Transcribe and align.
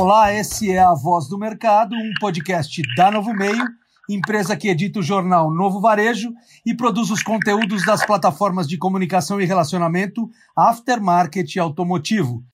Olá, 0.00 0.32
esse 0.32 0.70
é 0.70 0.78
a 0.78 0.94
Voz 0.94 1.26
do 1.26 1.36
Mercado, 1.36 1.96
um 1.96 2.12
podcast 2.20 2.80
da 2.96 3.10
Novo 3.10 3.34
Meio, 3.34 3.64
empresa 4.08 4.56
que 4.56 4.68
edita 4.68 5.00
o 5.00 5.02
jornal 5.02 5.50
Novo 5.50 5.80
Varejo 5.80 6.32
e 6.64 6.72
produz 6.72 7.10
os 7.10 7.20
conteúdos 7.20 7.84
das 7.84 8.06
plataformas 8.06 8.68
de 8.68 8.78
comunicação 8.78 9.40
e 9.40 9.44
relacionamento 9.44 10.30
Aftermarket 10.56 11.56
Automotivo. 11.56 12.44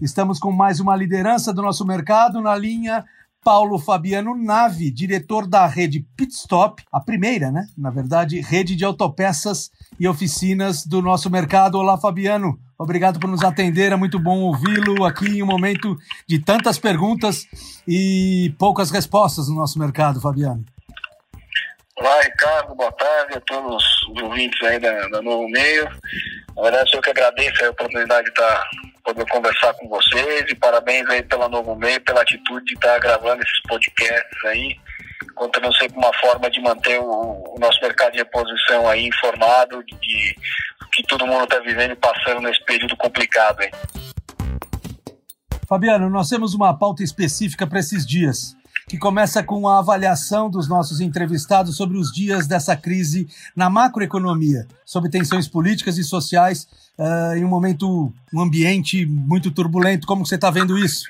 Estamos 0.00 0.38
com 0.38 0.50
mais 0.50 0.80
uma 0.80 0.96
liderança 0.96 1.52
do 1.52 1.60
nosso 1.60 1.84
mercado 1.86 2.40
na 2.40 2.56
linha 2.56 3.04
Paulo 3.44 3.78
Fabiano 3.78 4.34
Nave, 4.34 4.90
diretor 4.90 5.46
da 5.46 5.66
rede 5.66 6.00
Pitstop, 6.16 6.82
a 6.90 6.98
primeira, 6.98 7.52
né? 7.52 7.66
Na 7.76 7.90
verdade, 7.90 8.40
rede 8.40 8.74
de 8.74 8.86
autopeças 8.86 9.70
e 10.00 10.08
oficinas 10.08 10.86
do 10.86 11.02
nosso 11.02 11.28
mercado. 11.28 11.78
Olá, 11.78 11.98
Fabiano. 11.98 12.58
Obrigado 12.78 13.20
por 13.20 13.28
nos 13.28 13.44
atender. 13.44 13.92
É 13.92 13.96
muito 13.96 14.18
bom 14.18 14.40
ouvi-lo 14.40 15.04
aqui 15.04 15.26
em 15.26 15.42
um 15.42 15.46
momento 15.46 15.96
de 16.26 16.38
tantas 16.38 16.78
perguntas 16.78 17.46
e 17.86 18.54
poucas 18.58 18.90
respostas 18.90 19.46
no 19.46 19.56
nosso 19.56 19.78
mercado, 19.78 20.22
Fabiano. 20.22 20.64
Olá, 21.96 22.22
Ricardo. 22.22 22.74
Boa 22.74 22.92
tarde 22.92 23.36
a 23.36 23.40
todos 23.42 23.84
os 24.08 24.22
ouvintes 24.22 24.60
aí 24.62 24.80
da, 24.80 25.06
da 25.08 25.20
Novo 25.20 25.46
Meio. 25.48 25.84
Na 26.56 26.62
verdade, 26.62 26.90
eu 26.94 27.02
que 27.02 27.10
agradeço 27.10 27.64
a 27.64 27.70
oportunidade 27.70 28.24
de 28.24 28.30
estar 28.30 28.64
poder 29.04 29.26
conversar 29.28 29.74
com 29.74 29.86
vocês 29.86 30.44
e 30.50 30.54
parabéns 30.54 31.08
aí 31.10 31.22
pela 31.22 31.48
Novo 31.48 31.76
Meio, 31.76 32.00
pela 32.00 32.22
atitude 32.22 32.64
de 32.64 32.72
estar 32.72 32.98
gravando 32.98 33.42
esses 33.42 33.60
podcasts 33.68 34.44
aí, 34.46 34.76
contando 35.34 35.72
sempre 35.74 35.98
uma 35.98 36.12
forma 36.14 36.50
de 36.50 36.60
manter 36.60 36.98
o, 36.98 37.04
o, 37.04 37.56
nosso 37.60 37.78
mercado 37.82 38.12
de 38.12 38.18
reposição 38.18 38.88
aí 38.88 39.06
informado 39.06 39.84
de, 39.84 39.94
de 40.00 40.36
que 40.92 41.02
todo 41.06 41.26
mundo 41.26 41.44
está 41.44 41.60
vivendo 41.60 41.92
e 41.92 41.96
passando 41.96 42.40
nesse 42.40 42.64
período 42.64 42.96
complicado. 42.96 43.58
Fabiano, 45.68 46.08
nós 46.08 46.28
temos 46.28 46.54
uma 46.54 46.76
pauta 46.76 47.02
específica 47.02 47.66
para 47.66 47.80
esses 47.80 48.06
dias 48.06 48.56
que 48.88 48.98
começa 48.98 49.42
com 49.42 49.66
a 49.66 49.78
avaliação 49.78 50.50
dos 50.50 50.68
nossos 50.68 51.00
entrevistados 51.00 51.76
sobre 51.76 51.96
os 51.96 52.12
dias 52.12 52.46
dessa 52.46 52.76
crise 52.76 53.26
na 53.56 53.70
macroeconomia, 53.70 54.66
sobre 54.84 55.10
tensões 55.10 55.48
políticas 55.48 55.96
e 55.96 56.04
sociais 56.04 56.68
uh, 56.98 57.36
em 57.36 57.44
um 57.44 57.48
momento, 57.48 58.12
um 58.32 58.40
ambiente 58.40 59.04
muito 59.06 59.50
turbulento. 59.50 60.06
Como 60.06 60.26
você 60.26 60.34
está 60.34 60.50
vendo 60.50 60.78
isso? 60.78 61.04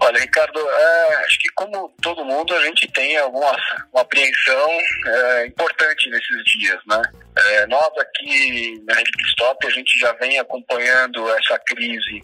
Olha, 0.00 0.20
Ricardo, 0.20 0.60
é, 0.60 1.24
acho 1.24 1.38
que 1.40 1.48
como 1.56 1.92
todo 2.00 2.24
mundo, 2.24 2.54
a 2.54 2.64
gente 2.66 2.86
tem 2.88 3.16
alguma 3.18 3.50
uma 3.92 4.02
apreensão 4.02 4.70
é, 5.06 5.46
importante 5.46 6.08
nesses 6.08 6.44
dias, 6.44 6.78
né? 6.86 7.02
É, 7.36 7.66
nós 7.66 7.90
aqui 7.98 8.80
na 8.86 8.94
Rede 8.94 9.10
Stop, 9.30 9.66
a 9.66 9.70
gente 9.70 9.98
já 9.98 10.12
vem 10.12 10.38
acompanhando 10.38 11.28
essa 11.30 11.58
crise 11.58 12.22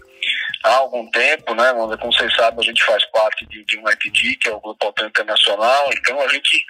há 0.65 0.77
algum 0.77 1.07
tempo, 1.11 1.55
né? 1.55 1.73
Como 1.73 2.13
vocês 2.13 2.35
sabem, 2.35 2.59
a 2.59 2.63
gente 2.63 2.83
faz 2.85 3.05
parte 3.11 3.47
de, 3.47 3.65
de 3.65 3.79
um 3.79 3.89
ITD, 3.89 4.37
que 4.37 4.49
é 4.49 4.53
o 4.53 4.61
Grupo 4.61 4.87
Auto 4.87 5.05
Internacional, 5.05 5.91
então 5.93 6.21
a 6.21 6.29
gente 6.29 6.65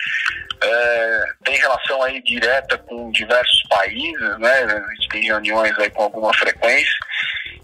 é, 0.60 1.24
tem 1.44 1.56
relação 1.56 2.02
aí 2.02 2.20
direta 2.22 2.76
com 2.78 3.10
diversos 3.12 3.62
países, 3.68 4.38
né? 4.38 4.64
A 4.64 4.94
gente 4.94 5.08
tem 5.08 5.22
reuniões 5.22 5.78
aí 5.78 5.90
com 5.90 6.02
alguma 6.02 6.34
frequência 6.34 6.98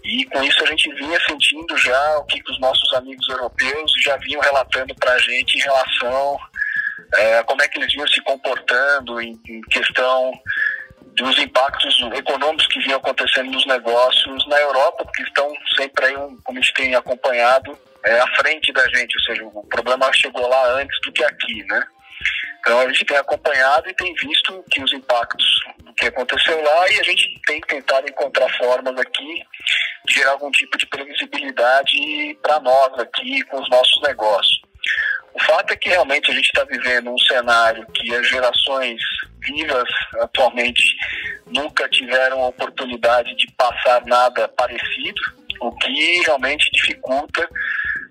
e 0.03 0.25
com 0.25 0.41
isso 0.43 0.63
a 0.63 0.67
gente 0.67 0.91
vinha 0.95 1.19
sentindo 1.27 1.77
já 1.77 2.17
o 2.17 2.25
que, 2.25 2.41
que 2.41 2.51
os 2.51 2.59
nossos 2.59 2.91
amigos 2.93 3.27
europeus 3.29 3.91
já 4.01 4.15
vinham 4.17 4.41
relatando 4.41 4.95
para 4.95 5.13
a 5.13 5.19
gente 5.19 5.57
em 5.57 5.61
relação 5.61 6.39
é, 7.13 7.43
como 7.43 7.61
é 7.61 7.67
que 7.67 7.77
eles 7.77 7.93
vinham 7.93 8.07
se 8.07 8.21
comportando 8.21 9.21
em, 9.21 9.39
em 9.47 9.61
questão 9.63 10.31
dos 11.15 11.37
impactos 11.39 11.99
econômicos 12.15 12.67
que 12.67 12.79
vinham 12.79 12.97
acontecendo 12.97 13.51
nos 13.51 13.65
negócios 13.65 14.47
na 14.47 14.59
Europa, 14.59 15.03
porque 15.05 15.23
estão 15.23 15.51
sempre 15.77 16.05
aí, 16.05 16.13
como 16.43 16.57
a 16.57 16.61
gente 16.61 16.73
tem 16.73 16.95
acompanhado, 16.95 17.77
é, 18.03 18.19
à 18.19 18.27
frente 18.35 18.71
da 18.73 18.87
gente, 18.89 19.15
ou 19.15 19.23
seja, 19.23 19.45
o 19.45 19.67
problema 19.67 20.11
chegou 20.13 20.47
lá 20.47 20.73
antes 20.73 20.99
do 21.01 21.11
que 21.11 21.23
aqui, 21.23 21.63
né? 21.65 21.85
Então 22.59 22.79
a 22.79 22.87
gente 22.87 23.05
tem 23.05 23.17
acompanhado 23.17 23.89
e 23.89 23.93
tem 23.93 24.13
visto 24.13 24.63
que 24.69 24.83
os 24.83 24.93
impactos 24.93 25.45
do 25.79 25.93
que 25.95 26.05
aconteceu 26.05 26.61
lá 26.63 26.89
e 26.91 26.99
a 26.99 27.03
gente 27.03 27.41
tem 27.45 27.59
tentado 27.61 28.07
encontrar 28.07 28.49
formas 28.57 28.97
aqui 28.99 29.43
de 30.05 30.13
gerar 30.13 30.31
algum 30.31 30.51
tipo 30.51 30.77
de 30.77 30.85
previsibilidade 30.85 32.37
para 32.41 32.59
nós 32.59 32.99
aqui 32.99 33.43
com 33.45 33.59
os 33.59 33.69
nossos 33.69 34.01
negócios. 34.03 34.61
O 35.33 35.43
fato 35.43 35.71
é 35.71 35.77
que 35.77 35.89
realmente 35.89 36.29
a 36.29 36.33
gente 36.33 36.45
está 36.45 36.63
vivendo 36.65 37.11
um 37.11 37.17
cenário 37.17 37.85
que 37.93 38.13
as 38.13 38.27
gerações 38.27 39.01
vivas 39.39 39.89
atualmente 40.19 40.83
nunca 41.47 41.87
tiveram 41.89 42.43
a 42.43 42.47
oportunidade 42.47 43.35
de 43.35 43.51
passar 43.53 44.05
nada 44.05 44.47
parecido, 44.49 45.21
o 45.61 45.71
que 45.77 46.21
realmente 46.25 46.69
dificulta 46.71 47.47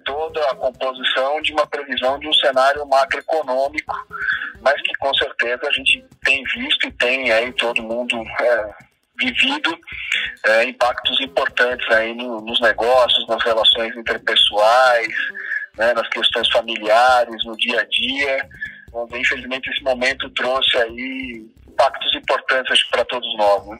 toda 0.05 0.43
a 0.47 0.57
composição 0.57 1.41
de 1.43 1.53
uma 1.53 1.67
previsão 1.67 2.19
de 2.19 2.27
um 2.27 2.33
cenário 2.35 2.87
macroeconômico, 2.87 3.95
mas 4.61 4.81
que 4.83 4.95
com 4.95 5.13
certeza 5.15 5.61
a 5.67 5.73
gente 5.73 6.05
tem 6.25 6.43
visto 6.45 6.89
e 6.89 6.93
tem 6.93 7.31
aí 7.31 7.53
todo 7.53 7.83
mundo 7.83 8.17
é, 8.41 8.75
vivido 9.19 9.79
é, 10.47 10.65
impactos 10.65 11.21
importantes 11.21 11.89
aí 11.91 12.15
no, 12.15 12.41
nos 12.41 12.61
negócios, 12.61 13.27
nas 13.29 13.43
relações 13.45 13.95
interpessoais, 13.97 15.15
né, 15.77 15.93
nas 15.95 16.09
questões 16.09 16.49
familiares, 16.51 17.45
no 17.45 17.57
dia 17.57 17.81
a 17.81 17.85
dia. 17.85 18.49
Onde, 18.93 19.19
infelizmente, 19.19 19.71
esse 19.71 19.83
momento 19.85 20.29
trouxe 20.31 20.77
aí 20.79 21.47
impactos 21.69 22.15
importantes 22.17 22.83
para 22.91 23.05
todos 23.05 23.37
nós. 23.37 23.67
Né? 23.67 23.79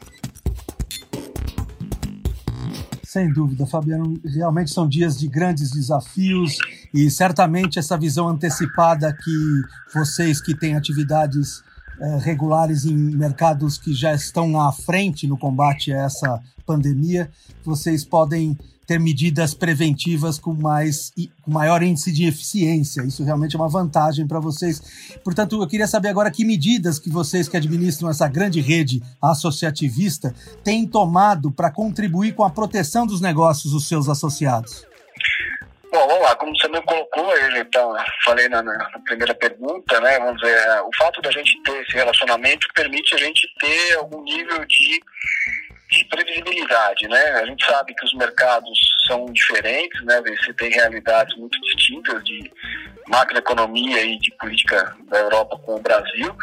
Sem 3.03 3.31
dúvida, 3.33 3.67
Fabiano. 3.67 4.13
Realmente 4.23 4.71
são 4.71 4.87
dias 4.87 5.19
de 5.19 5.27
grandes 5.27 5.71
desafios 5.71 6.57
e 6.93 7.11
certamente 7.11 7.77
essa 7.77 7.97
visão 7.97 8.29
antecipada 8.29 9.13
que 9.13 9.61
vocês 9.93 10.41
que 10.41 10.55
têm 10.55 10.77
atividades 10.77 11.61
eh, 11.99 12.17
regulares 12.21 12.85
em 12.85 12.95
mercados 12.95 13.77
que 13.77 13.93
já 13.93 14.13
estão 14.13 14.59
à 14.59 14.71
frente 14.71 15.27
no 15.27 15.37
combate 15.37 15.91
a 15.91 16.05
essa 16.05 16.41
pandemia, 16.65 17.29
vocês 17.65 18.05
podem 18.05 18.57
ter 18.91 18.99
medidas 18.99 19.53
preventivas 19.53 20.37
com, 20.37 20.53
mais, 20.53 21.13
com 21.41 21.49
maior 21.49 21.81
índice 21.81 22.11
de 22.11 22.27
eficiência. 22.27 23.01
Isso 23.03 23.23
realmente 23.23 23.55
é 23.55 23.59
uma 23.59 23.69
vantagem 23.69 24.27
para 24.27 24.37
vocês. 24.37 24.81
Portanto, 25.23 25.61
eu 25.61 25.65
queria 25.65 25.87
saber 25.87 26.09
agora 26.09 26.29
que 26.29 26.43
medidas 26.43 26.99
que 26.99 27.09
vocês 27.09 27.47
que 27.47 27.55
administram 27.55 28.09
essa 28.09 28.27
grande 28.27 28.59
rede 28.59 29.01
associativista 29.21 30.35
têm 30.61 30.85
tomado 30.85 31.49
para 31.53 31.71
contribuir 31.71 32.35
com 32.35 32.43
a 32.43 32.49
proteção 32.49 33.07
dos 33.07 33.21
negócios 33.21 33.71
dos 33.71 33.87
seus 33.87 34.09
associados. 34.09 34.85
Bom, 35.89 36.07
vamos 36.07 36.23
lá, 36.23 36.35
como 36.35 36.53
você 36.53 36.67
me 36.67 36.81
colocou, 36.81 37.33
eu 37.33 37.61
então, 37.61 37.95
falei 38.25 38.49
na, 38.49 38.61
na, 38.61 38.89
primeira 39.05 39.33
pergunta, 39.35 40.01
né? 40.01 40.19
Vamos 40.19 40.41
dizer, 40.41 40.57
o 40.81 40.89
fato 40.97 41.21
da 41.21 41.31
gente 41.31 41.61
ter 41.63 41.81
esse 41.81 41.93
relacionamento 41.93 42.67
permite 42.75 43.15
a 43.15 43.17
gente 43.17 43.47
ter 43.57 43.95
algum 43.95 44.21
nível 44.21 44.65
de 44.65 45.01
de 45.91 46.05
previsibilidade, 46.05 47.07
né? 47.07 47.21
A 47.41 47.45
gente 47.45 47.65
sabe 47.65 47.93
que 47.93 48.05
os 48.05 48.13
mercados 48.13 48.79
são 49.05 49.25
diferentes, 49.25 50.01
né? 50.03 50.21
Você 50.21 50.53
tem 50.53 50.71
realidades 50.71 51.35
muito 51.37 51.59
distintas 51.61 52.23
de 52.23 52.51
macroeconomia 53.07 54.01
e 54.01 54.17
de 54.17 54.31
política 54.37 54.95
da 55.09 55.19
Europa 55.19 55.57
com 55.57 55.75
o 55.75 55.81
Brasil, 55.81 56.33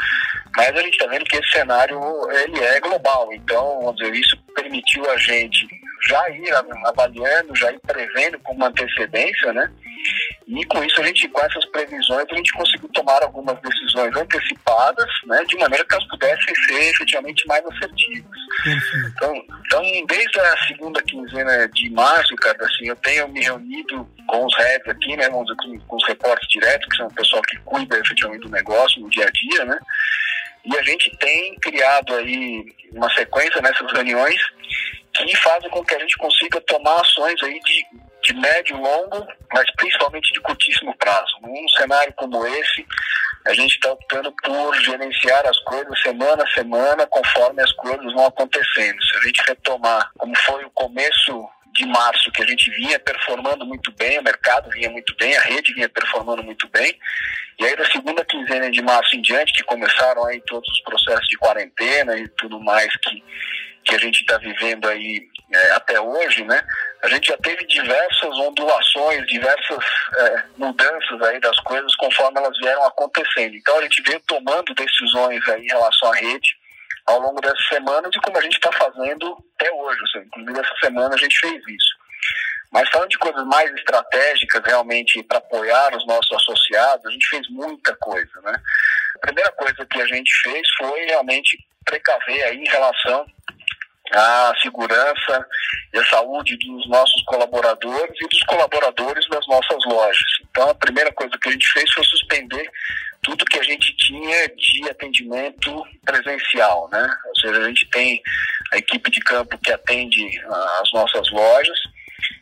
mas 0.55 0.69
a 0.69 0.81
gente 0.83 0.93
está 0.93 1.07
vendo 1.07 1.25
que 1.25 1.37
esse 1.37 1.51
cenário 1.51 1.99
ele 2.31 2.63
é 2.63 2.79
global. 2.81 3.33
Então, 3.33 3.81
vamos 3.81 3.97
dizer, 3.97 4.15
isso 4.15 4.37
permitiu 4.55 5.11
a 5.11 5.17
gente 5.17 5.67
já 6.07 6.29
ir 6.31 6.53
avaliando, 6.85 7.57
já 7.57 7.73
ir 7.73 7.81
prevendo 7.81 8.39
com 8.41 8.53
uma 8.53 8.69
antecedência, 8.69 9.53
né? 9.55 9.73
E 10.49 10.65
com 10.65 10.83
isso 10.83 10.99
a 10.99 11.05
gente, 11.05 11.29
com 11.29 11.41
essas 11.43 11.65
previsões, 11.67 12.27
a 12.31 12.35
gente 12.35 12.53
conseguiu 12.55 12.89
tomar 12.89 13.23
algumas 13.23 13.61
decisões 13.61 14.17
antecipadas, 14.17 15.07
né, 15.27 15.45
de 15.47 15.57
maneira 15.59 15.85
que 15.85 15.95
elas 15.95 16.09
pudessem 16.09 16.55
ser 16.67 16.89
efetivamente 16.89 17.47
mais 17.47 17.63
assertivas. 17.67 18.31
Então, 19.15 19.45
então, 19.67 19.83
desde 20.07 20.41
a 20.41 20.57
segunda 20.67 21.03
quinzena 21.03 21.69
de 21.69 21.91
março, 21.91 22.35
cara, 22.37 22.57
assim, 22.65 22.89
eu 22.89 22.97
tenho 22.97 23.29
me 23.29 23.43
reunido 23.43 24.09
com 24.27 24.47
os 24.47 24.57
heads 24.57 24.89
aqui, 24.89 25.17
né, 25.19 25.29
vamos 25.29 25.45
dizer, 25.47 25.57
com, 25.57 25.87
com 25.87 25.97
os 25.97 26.09
reportes 26.09 26.49
diretos, 26.49 26.89
que 26.89 26.97
são 26.97 27.07
o 27.09 27.15
pessoal 27.15 27.43
que 27.43 27.59
cuida 27.59 27.99
efetivamente 27.99 28.43
do 28.43 28.51
negócio 28.51 29.03
no 29.03 29.11
dia 29.11 29.27
a 29.27 29.31
dia, 29.31 29.65
né, 29.67 29.79
e 30.65 30.79
a 30.79 30.83
gente 30.83 31.15
tem 31.19 31.55
criado 31.57 32.15
aí 32.15 32.65
uma 32.93 33.13
sequência 33.15 33.61
nessas 33.61 33.93
reuniões 33.93 34.41
que 35.13 35.37
fazem 35.37 35.69
com 35.71 35.85
que 35.85 35.95
a 35.95 35.99
gente 35.99 36.17
consiga 36.17 36.61
tomar 36.63 37.01
ações 37.01 37.43
aí 37.43 37.59
de, 37.61 37.85
de 38.29 38.35
médio 38.35 38.77
e 38.77 38.81
longo, 38.81 39.27
mas 39.53 39.65
principalmente 39.77 40.33
de 40.33 40.41
curtíssimo 40.41 40.95
prazo. 40.99 41.35
Num 41.41 41.69
cenário 41.77 42.13
como 42.15 42.47
esse, 42.47 42.87
a 43.47 43.55
gente 43.55 43.75
está 43.75 43.91
optando 43.93 44.33
por 44.43 44.75
gerenciar 44.83 45.47
as 45.47 45.59
coisas 45.61 46.01
semana 46.03 46.45
a 46.45 46.51
semana, 46.51 47.07
conforme 47.07 47.63
as 47.63 47.73
coisas 47.73 48.13
vão 48.13 48.27
acontecendo. 48.27 49.03
Se 49.03 49.17
a 49.17 49.21
gente 49.23 49.43
retomar 49.49 50.11
como 50.19 50.37
foi 50.39 50.65
o 50.65 50.71
começo 50.71 51.49
de 51.73 51.87
março, 51.87 52.31
que 52.33 52.43
a 52.43 52.47
gente 52.47 52.71
vinha 52.73 52.99
performando 52.99 53.65
muito 53.65 53.91
bem, 53.93 54.19
o 54.19 54.23
mercado 54.23 54.69
vinha 54.71 54.91
muito 54.91 55.15
bem, 55.17 55.37
a 55.37 55.41
rede 55.41 55.73
vinha 55.75 55.89
performando 55.89 56.43
muito 56.43 56.69
bem, 56.69 56.99
e 57.59 57.65
aí 57.65 57.77
da 57.77 57.85
segunda 57.87 58.25
quinzena 58.25 58.71
de 58.71 58.83
março 58.83 59.17
em 59.17 59.23
diante, 59.23 59.53
que 59.53 59.63
começaram 59.63 60.25
aí 60.27 60.43
todos 60.47 60.69
os 60.69 60.81
processos 60.81 61.29
de 61.29 61.39
quarentena 61.39 62.17
e 62.17 62.29
tudo 62.29 62.61
mais 62.61 62.95
que 62.97 63.23
que 63.89 63.95
a 63.95 63.99
gente 63.99 64.21
está 64.21 64.37
vivendo 64.37 64.87
aí 64.87 65.27
é, 65.53 65.71
até 65.73 66.01
hoje, 66.01 66.45
né? 66.45 66.63
A 67.03 67.09
gente 67.09 67.29
já 67.29 67.37
teve 67.39 67.65
diversas 67.67 68.37
ondulações, 68.39 69.27
diversas 69.27 69.85
é, 70.17 70.43
mudanças 70.57 71.23
aí 71.23 71.41
das 71.41 71.59
coisas 71.61 71.95
conforme 71.97 72.39
elas 72.39 72.57
vieram 72.59 72.85
acontecendo. 72.85 73.55
Então 73.55 73.79
a 73.79 73.83
gente 73.83 74.03
veio 74.03 74.21
tomando 74.27 74.75
decisões 74.75 75.47
aí 75.49 75.63
em 75.63 75.69
relação 75.69 76.13
à 76.13 76.17
rede 76.17 76.57
ao 77.07 77.21
longo 77.21 77.41
dessas 77.41 77.67
semanas 77.69 78.11
e 78.15 78.21
como 78.21 78.37
a 78.37 78.43
gente 78.43 78.55
está 78.57 78.71
fazendo 78.73 79.37
até 79.57 79.73
hoje. 79.73 79.99
Assim, 80.05 80.27
inclusive 80.27 80.61
essa 80.61 80.75
semana 80.83 81.15
a 81.15 81.19
gente 81.19 81.39
fez 81.39 81.63
isso. 81.67 81.99
Mas 82.71 82.89
falando 82.91 83.09
de 83.09 83.19
coisas 83.19 83.47
mais 83.47 83.73
estratégicas 83.73 84.63
realmente 84.65 85.23
para 85.23 85.39
apoiar 85.39 85.97
os 85.97 86.07
nossos 86.07 86.31
associados, 86.33 87.07
a 87.07 87.11
gente 87.11 87.27
fez 87.29 87.49
muita 87.49 87.97
coisa, 87.97 88.41
né? 88.43 88.61
A 89.17 89.19
primeira 89.21 89.51
coisa 89.53 89.87
que 89.87 90.03
a 90.03 90.07
gente 90.07 90.31
fez 90.43 90.69
foi 90.77 91.07
realmente 91.07 91.57
precaver 91.85 92.43
aí 92.45 92.59
em 92.59 92.69
relação 92.69 93.27
à 94.13 94.53
segurança 94.63 95.47
e 95.93 95.99
à 95.99 96.05
saúde 96.07 96.57
dos 96.59 96.89
nossos 96.89 97.23
colaboradores 97.25 98.15
e 98.21 98.29
dos 98.29 98.43
colaboradores 98.45 99.29
das 99.29 99.47
nossas 99.47 99.79
lojas. 99.87 100.31
Então, 100.51 100.71
a 100.71 100.75
primeira 100.75 101.13
coisa 101.13 101.33
que 101.41 101.49
a 101.49 101.53
gente 101.53 101.69
fez 101.73 101.91
foi 101.93 102.05
suspender 102.05 102.71
tudo 103.23 103.45
que 103.45 103.59
a 103.59 103.63
gente 103.63 103.95
tinha 103.97 104.49
de 104.49 104.89
atendimento 104.89 105.83
presencial, 106.05 106.89
né? 106.91 107.09
Ou 107.27 107.37
seja, 107.37 107.59
a 107.59 107.69
gente 107.69 107.89
tem 107.91 108.23
a 108.73 108.79
equipe 108.79 109.11
de 109.11 109.21
campo 109.21 109.59
que 109.59 109.73
atende 109.73 110.41
ah, 110.47 110.81
as 110.83 110.93
nossas 110.93 111.31
lojas 111.31 111.79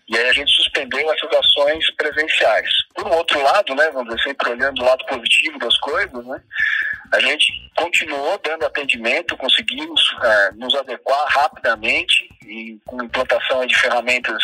e 0.08 0.16
aí 0.16 0.28
a 0.28 0.32
gente 0.32 0.50
suspendeu 0.52 1.12
essas 1.12 1.30
ações 1.32 1.84
presenciais. 1.96 2.70
Por 2.94 3.06
um 3.06 3.12
outro 3.14 3.42
lado, 3.42 3.74
né, 3.74 3.90
vamos 3.90 4.14
dizer, 4.14 4.28
sempre 4.28 4.50
olhando 4.50 4.80
o 4.80 4.84
lado 4.84 5.04
positivo 5.06 5.58
das 5.58 5.76
coisas, 5.78 6.24
né, 6.24 6.40
a 7.12 7.20
gente 7.20 7.46
continuou 7.76 8.38
dando 8.42 8.66
atendimento, 8.66 9.36
conseguimos 9.36 10.00
é, 10.22 10.50
nos 10.52 10.74
adequar 10.76 11.26
rapidamente 11.28 12.28
e 12.44 12.78
com 12.84 13.02
implantação 13.02 13.66
de 13.66 13.76
ferramentas 13.76 14.42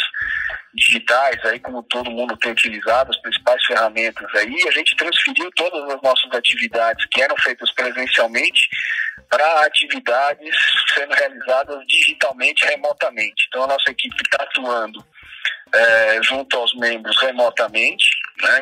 digitais, 0.75 1.45
aí 1.45 1.61
como 1.61 1.83
todo 1.85 2.11
mundo 2.11 2.37
tem 2.39 2.53
utilizado, 2.53 3.11
as 3.11 3.21
principais 3.21 3.65
ferramentas 3.65 4.27
aí, 4.35 4.57
a 4.67 4.71
gente 4.73 4.97
transferiu 4.97 5.51
todas 5.55 5.95
as 5.95 6.03
nossas 6.03 6.33
atividades 6.33 7.05
que 7.11 7.23
eram 7.23 7.37
feitas 7.37 7.71
presencialmente 7.73 8.69
para 9.29 9.67
atividades 9.67 10.57
sendo 10.95 11.13
realizadas 11.15 11.79
digitalmente, 11.87 12.67
remotamente. 12.67 13.47
Então 13.49 13.65
a 13.65 13.67
nossa 13.67 13.91
equipe 13.91 14.17
está 14.23 14.43
atuando 14.43 15.05
é, 15.75 16.23
junto 16.23 16.57
aos 16.57 16.75
membros 16.75 17.21
remotamente, 17.21 18.11
né, 18.43 18.61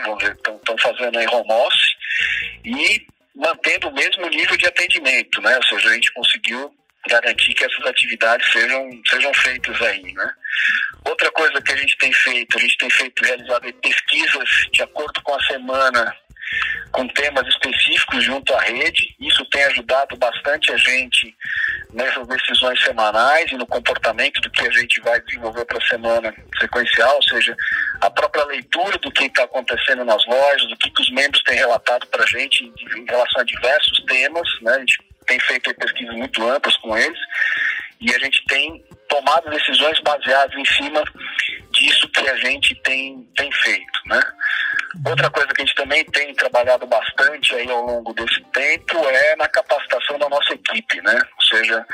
estão 0.57 0.79
fazendo 0.79 1.19
aí 1.19 1.27
home 1.27 1.53
office, 1.53 1.97
e 2.65 3.07
mantendo 3.35 3.89
o 3.89 3.95
mesmo 3.95 4.29
nível 4.29 4.57
de 4.57 4.67
atendimento, 4.67 5.41
né, 5.41 5.57
ou 5.57 5.63
seja, 5.65 5.89
a 5.89 5.95
gente 5.95 6.13
conseguiu 6.13 6.75
garantir 7.09 7.55
que 7.55 7.65
essas 7.65 7.87
atividades 7.87 8.51
sejam, 8.53 8.91
sejam 9.09 9.33
feitas 9.35 9.81
aí, 9.83 10.13
né. 10.13 10.33
Outra 11.05 11.31
coisa 11.33 11.61
que 11.63 11.73
a 11.73 11.77
gente 11.77 11.97
tem 11.99 12.13
feito, 12.13 12.59
a 12.59 12.61
gente 12.61 12.77
tem 12.77 12.91
feito, 12.91 13.25
realizado 13.25 13.73
pesquisas 13.75 14.49
de 14.73 14.83
acordo 14.83 15.23
com 15.23 15.35
a 15.35 15.43
semana 15.45 16.17
com 16.93 17.07
temas 17.09 17.47
específicos 17.49 18.25
junto 18.25 18.55
à 18.55 18.61
rede. 18.61 19.15
Isso 19.21 19.45
tem 19.47 19.63
ajudado 19.65 20.17
bastante 20.17 20.73
a 20.73 20.77
gente 20.77 21.35
nessas 21.93 22.27
decisões 22.27 22.83
semanais 22.83 23.51
e 23.51 23.57
no 23.57 23.67
comportamento 23.67 24.41
do 24.41 24.51
que 24.51 24.67
a 24.67 24.71
gente 24.71 25.01
vai 25.01 25.21
desenvolver 25.21 25.65
para 25.65 25.79
a 25.79 25.89
semana 25.89 26.35
sequencial, 26.59 27.17
ou 27.17 27.23
seja, 27.23 27.57
a 28.01 28.11
própria 28.11 28.45
leitura 28.45 28.97
do 28.99 29.11
que 29.11 29.25
está 29.25 29.45
acontecendo 29.45 30.05
nas 30.05 30.25
lojas, 30.27 30.69
do 30.69 30.77
que, 30.77 30.91
que 30.91 31.03
os 31.03 31.11
membros 31.11 31.43
têm 31.43 31.57
relatado 31.57 32.07
para 32.07 32.25
a 32.25 32.27
gente 32.27 32.65
em 32.65 33.05
relação 33.07 33.41
a 33.41 33.45
diversos 33.45 34.05
temas. 34.05 34.49
Né? 34.63 34.75
A 34.75 34.79
gente 34.81 34.99
tem 35.27 35.41
feito 35.41 35.75
pesquisas 35.75 36.15
muito 36.15 36.49
amplas 36.49 36.77
com 36.77 36.97
eles 36.97 37.19
e 38.01 38.15
a 38.15 38.19
gente 38.19 38.43
tem 38.47 38.85
tomado 39.09 39.51
decisões 39.51 40.01
baseadas 40.01 40.57
em 40.57 40.65
cima 40.65 41.03
disso 41.81 42.09
que 42.09 42.29
a 42.29 42.37
gente 42.37 42.75
tem, 42.83 43.27
tem 43.37 43.51
feito, 43.53 44.01
né? 44.07 44.21
Outra 45.07 45.31
coisa 45.31 45.49
que 45.49 45.63
a 45.63 45.65
gente 45.65 45.75
também 45.75 46.05
tem 46.05 46.35
trabalhado 46.35 46.87
bastante 46.87 47.55
aí 47.55 47.71
ao 47.71 47.87
longo 47.87 48.13
desse 48.13 48.41
tempo 48.53 48.99
é 49.09 49.37
na 49.37 49.49
capacitação 49.49 50.19
da 50.19 50.29
nossa 50.29 50.53
equipe, 50.53 51.01
né? 51.01 51.15
Ou 51.15 51.57
seja, 51.57 51.87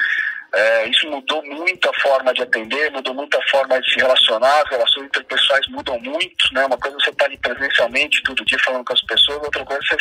é, 0.54 0.88
isso 0.88 1.08
mudou 1.08 1.44
muito 1.44 1.88
a 1.88 2.00
forma 2.00 2.34
de 2.34 2.42
atender, 2.42 2.90
mudou 2.90 3.14
muito 3.14 3.36
a 3.36 3.42
forma 3.48 3.80
de 3.80 3.92
se 3.92 4.00
relacionar, 4.00 4.62
as 4.62 4.70
relações 4.70 5.06
interpessoais 5.06 5.66
mudam 5.68 6.00
muito, 6.00 6.52
né? 6.52 6.64
Uma 6.66 6.78
coisa 6.78 6.96
é 6.96 7.00
você 7.00 7.10
está 7.10 7.24
ali 7.26 7.38
presencialmente 7.38 8.22
todo 8.24 8.44
dia 8.44 8.58
falando 8.64 8.84
com 8.84 8.92
as 8.92 9.02
pessoas, 9.02 9.42
outra 9.42 9.64
coisa 9.64 9.82
é 9.82 9.86
você 9.86 9.96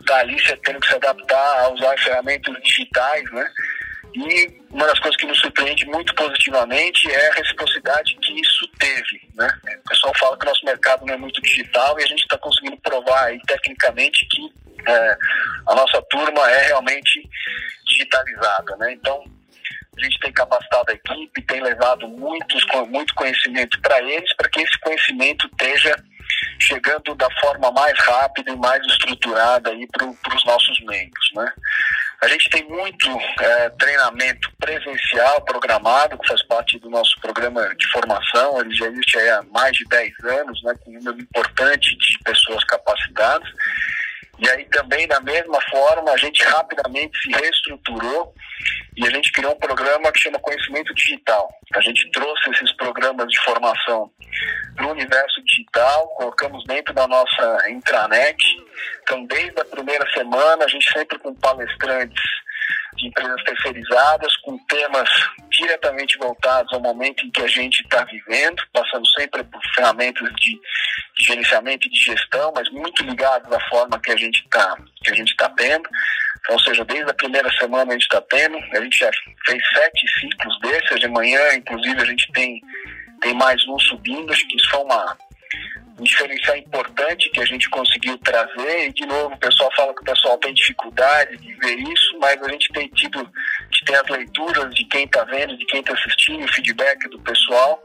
está 0.00 0.18
ali 0.18 0.38
você 0.38 0.56
tendo 0.58 0.80
que 0.80 0.88
se 0.88 0.94
adaptar 0.94 1.60
a 1.60 1.68
usar 1.70 1.98
ferramentas 1.98 2.54
digitais, 2.62 3.30
né? 3.32 3.48
E 4.16 4.62
uma 4.70 4.86
das 4.86 4.98
coisas 4.98 5.20
que 5.20 5.26
nos 5.26 5.38
surpreende 5.40 5.84
muito 5.84 6.14
positivamente 6.14 7.10
é 7.10 7.28
a 7.28 7.34
reciprocidade 7.34 8.16
que 8.22 8.40
isso 8.40 8.66
teve. 8.78 9.20
Né? 9.34 9.46
O 9.84 9.88
pessoal 9.90 10.14
fala 10.18 10.38
que 10.38 10.46
o 10.46 10.48
nosso 10.48 10.64
mercado 10.64 11.04
não 11.04 11.12
é 11.12 11.18
muito 11.18 11.40
digital 11.42 12.00
e 12.00 12.02
a 12.02 12.06
gente 12.06 12.22
está 12.22 12.38
conseguindo 12.38 12.78
provar 12.78 13.26
aí, 13.26 13.38
tecnicamente 13.46 14.26
que 14.26 14.50
é, 14.90 15.18
a 15.66 15.74
nossa 15.74 16.00
turma 16.08 16.50
é 16.50 16.68
realmente 16.68 17.28
digitalizada. 17.86 18.74
Né? 18.78 18.94
Então, 18.94 19.22
a 19.98 20.02
gente 20.02 20.18
tem 20.20 20.32
capacitado 20.32 20.90
a 20.90 20.94
equipe, 20.94 21.42
tem 21.42 21.62
levado 21.62 22.08
muitos, 22.08 22.64
muito 22.88 23.14
conhecimento 23.14 23.78
para 23.82 24.00
eles, 24.00 24.34
para 24.34 24.48
que 24.48 24.62
esse 24.62 24.80
conhecimento 24.80 25.46
esteja 25.46 25.94
chegando 26.58 27.14
da 27.14 27.28
forma 27.40 27.70
mais 27.72 27.98
rápida 28.00 28.50
e 28.50 28.56
mais 28.56 28.84
estruturada 28.86 29.70
para 29.92 30.36
os 30.36 30.44
nossos 30.44 30.80
membros. 30.80 31.30
Né? 31.34 31.52
A 32.22 32.28
gente 32.28 32.48
tem 32.50 32.66
muito 32.68 33.08
é, 33.40 33.68
treinamento 33.70 34.50
presencial 34.58 35.42
programado, 35.42 36.18
que 36.18 36.28
faz 36.28 36.42
parte 36.46 36.78
do 36.78 36.88
nosso 36.88 37.18
programa 37.20 37.74
de 37.76 37.86
formação. 37.88 38.60
Ele 38.60 38.74
já 38.74 38.86
existe 38.86 39.18
há 39.18 39.42
mais 39.52 39.76
de 39.76 39.84
10 39.84 40.12
anos, 40.24 40.62
né, 40.62 40.74
com 40.82 40.90
um 40.90 40.94
número 40.94 41.20
importante 41.20 41.96
de 41.96 42.18
pessoas 42.24 42.64
capacitadas. 42.64 43.48
E 44.38 44.48
aí 44.50 44.64
também, 44.66 45.06
da 45.08 45.20
mesma 45.20 45.58
forma, 45.70 46.12
a 46.12 46.16
gente 46.16 46.44
rapidamente 46.44 47.18
se 47.18 47.30
reestruturou 47.30 48.34
e 48.96 49.06
a 49.06 49.10
gente 49.10 49.32
criou 49.32 49.52
um 49.52 49.58
programa 49.58 50.12
que 50.12 50.20
chama 50.20 50.38
Conhecimento 50.38 50.94
Digital. 50.94 51.48
A 51.74 51.80
gente 51.80 52.10
trouxe 52.10 52.50
esses 52.50 52.72
programas 52.76 53.28
de 53.28 53.38
formação 53.40 54.10
para 54.74 54.86
o 54.86 54.90
universo 54.90 55.42
digital, 55.44 56.08
colocamos 56.16 56.64
dentro 56.64 56.92
da 56.92 57.06
nossa 57.06 57.70
intranet. 57.70 58.36
Então, 59.02 59.24
desde 59.24 59.58
a 59.60 59.64
primeira 59.64 60.06
semana, 60.12 60.64
a 60.64 60.68
gente 60.68 60.90
sempre 60.92 61.18
com 61.18 61.34
palestrantes 61.34 62.22
de 62.96 63.08
empresas 63.08 63.42
terceirizadas, 63.44 64.36
com 64.38 64.58
temas 64.66 65.08
diretamente 65.56 66.18
voltados 66.18 66.72
ao 66.72 66.80
momento 66.80 67.24
em 67.24 67.30
que 67.30 67.42
a 67.42 67.46
gente 67.46 67.80
está 67.82 68.04
vivendo, 68.04 68.62
passando 68.72 69.06
sempre 69.18 69.42
por 69.44 69.60
ferramentas 69.74 70.28
de, 70.36 70.52
de, 71.16 71.24
gerenciamento 71.24 71.86
e 71.86 71.90
de 71.90 71.98
gestão, 71.98 72.52
mas 72.54 72.70
muito 72.70 73.02
ligados 73.04 73.50
à 73.52 73.60
forma 73.68 74.00
que 74.00 74.12
a 74.12 74.16
gente 74.16 74.40
está 74.40 74.76
que 75.02 75.10
a 75.10 75.14
gente 75.14 75.30
está 75.30 75.48
tendo. 75.50 75.88
Então, 76.38 76.54
ou 76.54 76.60
seja, 76.60 76.84
desde 76.84 77.10
a 77.10 77.14
primeira 77.14 77.50
semana 77.58 77.90
a 77.90 77.92
gente 77.94 78.02
está 78.02 78.20
tendo, 78.20 78.56
a 78.56 78.80
gente 78.80 78.98
já 78.98 79.10
fez 79.46 79.62
sete 79.74 80.20
ciclos 80.20 80.60
desses, 80.60 81.00
de 81.00 81.08
manhã, 81.08 81.54
inclusive 81.54 82.00
a 82.00 82.04
gente 82.04 82.30
tem, 82.32 82.60
tem 83.20 83.34
mais 83.34 83.62
um 83.68 83.78
subindo, 83.78 84.32
acho 84.32 84.46
que 84.46 84.56
isso 84.56 84.70
foi 84.70 84.80
uma, 84.80 85.16
um 85.85 85.85
diferencial 86.02 86.56
importante 86.56 87.30
que 87.30 87.40
a 87.40 87.44
gente 87.44 87.68
conseguiu 87.70 88.18
trazer, 88.18 88.88
e 88.88 88.92
de 88.92 89.06
novo 89.06 89.34
o 89.34 89.38
pessoal 89.38 89.70
fala 89.76 89.94
que 89.94 90.02
o 90.02 90.04
pessoal 90.04 90.38
tem 90.38 90.52
dificuldade 90.52 91.36
de 91.38 91.54
ver 91.54 91.78
isso, 91.78 92.18
mas 92.18 92.40
a 92.42 92.48
gente 92.50 92.68
tem 92.72 92.88
tido, 92.88 93.22
de 93.70 93.84
ter 93.84 93.94
as 93.94 94.08
leituras 94.08 94.74
de 94.74 94.84
quem 94.84 95.04
está 95.04 95.24
vendo, 95.24 95.56
de 95.56 95.64
quem 95.66 95.80
está 95.80 95.94
assistindo, 95.94 96.44
o 96.44 96.52
feedback 96.52 97.08
do 97.08 97.18
pessoal, 97.20 97.82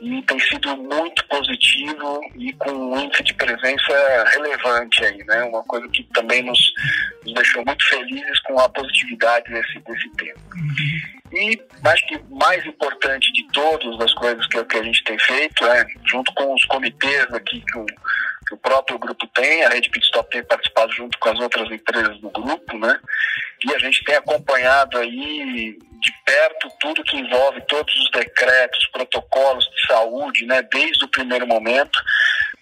e 0.00 0.22
tem 0.22 0.38
sido 0.38 0.76
muito 0.76 1.26
positivo 1.28 2.20
e 2.34 2.52
com 2.54 2.70
um 2.70 3.00
índice 3.00 3.22
de 3.22 3.34
presença 3.34 4.24
relevante 4.32 5.04
aí, 5.04 5.22
né? 5.24 5.42
Uma 5.44 5.62
coisa 5.64 5.86
que 5.88 6.02
também 6.14 6.42
nos, 6.42 6.58
nos 7.24 7.34
deixou 7.34 7.62
muito 7.66 7.84
felizes 7.84 8.40
com 8.40 8.58
a 8.58 8.68
positividade 8.68 9.52
desse, 9.52 9.78
desse 9.80 10.10
tema. 10.16 10.40
E 11.32 11.60
acho 11.84 12.06
que 12.06 12.18
mais 12.30 12.64
importante 12.66 13.30
de 13.32 13.46
todas 13.52 14.00
as 14.00 14.12
coisas 14.14 14.44
que, 14.46 14.64
que 14.64 14.76
a 14.78 14.82
gente 14.82 15.04
tem 15.04 15.18
feito 15.18 15.64
é, 15.66 15.86
junto 16.06 16.32
com 16.34 16.54
os 16.54 16.64
comitês 16.64 17.26
aqui 17.40 17.60
que 17.60 17.78
o, 17.78 17.86
que 17.86 18.54
o 18.54 18.58
próprio 18.58 18.98
grupo 18.98 19.26
tem, 19.28 19.64
a 19.64 19.70
Rede 19.70 19.90
Pitstop 19.90 20.30
tem 20.30 20.44
participado 20.44 20.92
junto 20.92 21.18
com 21.18 21.28
as 21.28 21.38
outras 21.40 21.70
empresas 21.70 22.18
do 22.20 22.30
grupo, 22.30 22.78
né? 22.78 23.00
E 23.64 23.74
a 23.74 23.78
gente 23.78 24.02
tem 24.04 24.16
acompanhado 24.16 24.98
aí 24.98 25.76
de 26.00 26.12
perto 26.24 26.68
tudo 26.80 27.04
que 27.04 27.18
envolve 27.18 27.60
todos 27.62 27.94
os 27.94 28.10
decretos, 28.10 28.86
protocolos 28.86 29.64
de 29.64 29.86
saúde, 29.86 30.46
né, 30.46 30.62
desde 30.62 31.04
o 31.04 31.08
primeiro 31.08 31.46
momento, 31.46 32.00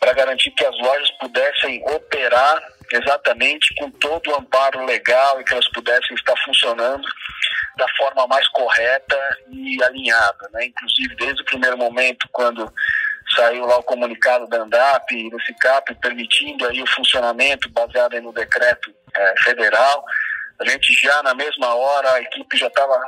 para 0.00 0.12
garantir 0.12 0.50
que 0.52 0.64
as 0.64 0.76
lojas 0.78 1.10
pudessem 1.20 1.82
operar 1.88 2.60
exatamente 2.92 3.74
com 3.76 3.90
todo 3.90 4.30
o 4.30 4.36
amparo 4.36 4.84
legal 4.84 5.40
e 5.40 5.44
que 5.44 5.52
elas 5.52 5.68
pudessem 5.68 6.16
estar 6.16 6.34
funcionando 6.44 7.06
da 7.76 7.86
forma 7.96 8.26
mais 8.26 8.46
correta 8.48 9.16
e 9.50 9.82
alinhada, 9.84 10.48
né? 10.52 10.66
Inclusive 10.66 11.14
desde 11.14 11.42
o 11.42 11.44
primeiro 11.44 11.78
momento 11.78 12.28
quando 12.32 12.72
saiu 13.34 13.66
lá 13.66 13.78
o 13.78 13.82
comunicado 13.82 14.46
da 14.46 14.62
ANDAP 14.62 15.12
e 15.12 15.30
do 15.30 15.40
CICAP 15.42 15.94
permitindo 15.96 16.66
aí 16.66 16.82
o 16.82 16.86
funcionamento 16.86 17.68
baseado 17.70 18.20
no 18.20 18.32
decreto 18.32 18.94
é, 19.14 19.34
federal, 19.42 20.04
a 20.60 20.68
gente 20.68 20.92
já 20.94 21.22
na 21.22 21.34
mesma 21.34 21.74
hora 21.74 22.12
a 22.14 22.20
equipe 22.20 22.56
já 22.56 22.66
estava 22.66 22.98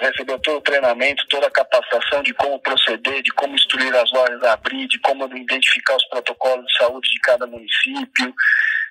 recebeu 0.00 0.38
todo 0.38 0.58
o 0.58 0.62
treinamento, 0.62 1.26
toda 1.28 1.46
a 1.46 1.50
capacitação 1.50 2.22
de 2.22 2.32
como 2.34 2.58
proceder, 2.60 3.22
de 3.22 3.30
como 3.32 3.54
instruir 3.54 3.94
as 3.94 4.10
lojas 4.10 4.42
a 4.42 4.54
abrir, 4.54 4.88
de 4.88 4.98
como 5.00 5.24
identificar 5.36 5.96
os 5.96 6.04
protocolos 6.08 6.64
de 6.64 6.76
saúde 6.78 7.10
de 7.10 7.20
cada 7.20 7.46
município. 7.46 8.34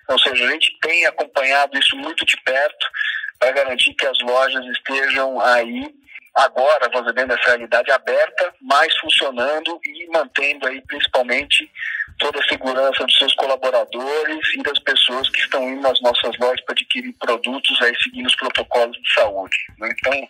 Ou 0.08 0.20
seja, 0.20 0.46
a 0.46 0.52
gente 0.52 0.78
tem 0.82 1.06
acompanhado 1.08 1.78
isso 1.78 1.96
muito 1.98 2.26
de 2.26 2.38
perto 2.44 2.88
para 3.40 3.52
garantir 3.52 3.94
que 3.96 4.06
as 4.06 4.20
lojas 4.20 4.64
estejam 4.66 5.40
aí 5.42 5.90
agora, 6.36 6.90
vamos 6.92 7.14
dizer, 7.14 7.28
nessa 7.28 7.48
realidade 7.48 7.92
aberta, 7.92 8.54
mas 8.62 8.96
funcionando 8.98 9.80
e 9.86 10.08
mantendo 10.12 10.68
aí 10.68 10.82
principalmente 10.82 11.70
toda 12.18 12.40
a 12.40 12.48
segurança 12.48 13.06
dos 13.06 13.18
seus 13.18 13.34
colaboradores 13.36 14.40
e 14.56 14.62
das 14.62 14.78
pessoas 14.80 15.30
que 15.30 15.40
estão 15.40 15.68
indo 15.70 15.82
nas 15.82 16.00
nossas 16.02 16.38
lojas 16.38 16.64
para 16.66 16.74
adquirir 16.74 17.14
produtos 17.14 17.82
aí 17.82 17.94
seguindo 18.04 18.28
os 18.28 18.36
protocolos 18.36 18.98
de 18.98 19.14
saúde. 19.14 19.58
Né? 19.80 19.90
Então, 19.98 20.28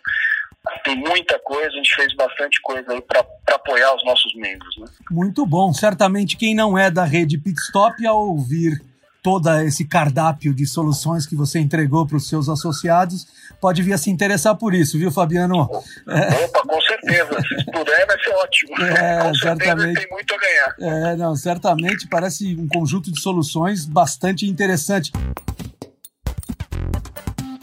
tem 0.84 0.96
muita 0.96 1.38
coisa, 1.40 1.68
a 1.68 1.76
gente 1.76 1.94
fez 1.94 2.14
bastante 2.14 2.60
coisa 2.60 2.92
aí 2.92 3.00
para 3.02 3.24
apoiar 3.54 3.94
os 3.96 4.04
nossos 4.04 4.34
membros. 4.36 4.76
Né? 4.78 4.86
Muito 5.10 5.44
bom. 5.44 5.72
Certamente 5.72 6.36
quem 6.36 6.54
não 6.54 6.78
é 6.78 6.90
da 6.90 7.04
rede 7.04 7.38
Pitstop, 7.38 8.06
ao 8.06 8.28
ouvir 8.28 8.80
todo 9.22 9.50
esse 9.60 9.86
cardápio 9.86 10.54
de 10.54 10.66
soluções 10.66 11.26
que 11.26 11.34
você 11.34 11.58
entregou 11.58 12.06
para 12.06 12.16
os 12.16 12.28
seus 12.28 12.48
associados, 12.48 13.26
pode 13.60 13.82
vir 13.82 13.92
a 13.92 13.98
se 13.98 14.10
interessar 14.10 14.56
por 14.56 14.74
isso, 14.74 14.98
viu, 14.98 15.10
Fabiano? 15.10 15.68
É. 16.08 16.44
Opa, 16.44 16.62
com 16.66 16.80
certeza. 16.80 17.40
Se 17.42 17.64
puder, 17.66 18.06
vai 18.06 18.18
ser 18.22 18.30
ótimo. 18.30 18.82
É, 18.82 19.22
com 19.28 19.34
certamente. 19.34 20.00
tem 20.00 20.10
muito 20.10 20.34
a 20.34 20.38
ganhar. 20.38 20.74
É, 20.80 21.16
não, 21.16 21.36
certamente 21.36 22.08
parece 22.08 22.56
um 22.56 22.68
conjunto 22.68 23.12
de 23.12 23.20
soluções 23.20 23.84
bastante 23.84 24.46
interessante. 24.46 25.12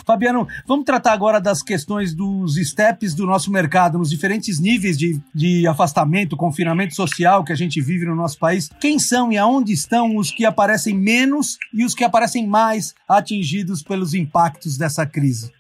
Fabiano, 0.08 0.48
vamos 0.66 0.86
tratar 0.86 1.12
agora 1.12 1.38
das 1.38 1.62
questões 1.62 2.13
dos 2.16 2.56
steps 2.56 3.13
do 3.13 3.25
nosso 3.25 3.51
mercado, 3.51 3.98
nos 3.98 4.10
diferentes 4.10 4.58
níveis 4.58 4.98
de, 4.98 5.20
de 5.36 5.68
afastamento, 5.68 6.38
confinamento 6.38 6.96
social 6.96 7.44
que 7.44 7.51
a 7.51 7.56
gente 7.58 7.82
vive 7.82 8.06
no 8.06 8.16
nosso 8.16 8.39
país. 8.39 8.70
Quem 8.80 8.98
são 9.00 9.34
e 9.34 9.38
aonde 9.38 9.74
estão 9.74 10.16
os 10.16 10.32
que 10.32 10.46
aparecem 10.46 10.98
menos 10.98 11.58
e 11.74 11.84
os 11.84 11.94
que 11.94 12.06
aparecem 12.06 12.48
mais 12.48 12.96
atingidos 13.06 13.84
pelos 13.84 14.13
impactos 14.13 14.77
dessa 14.77 15.06
crise? 15.06 15.51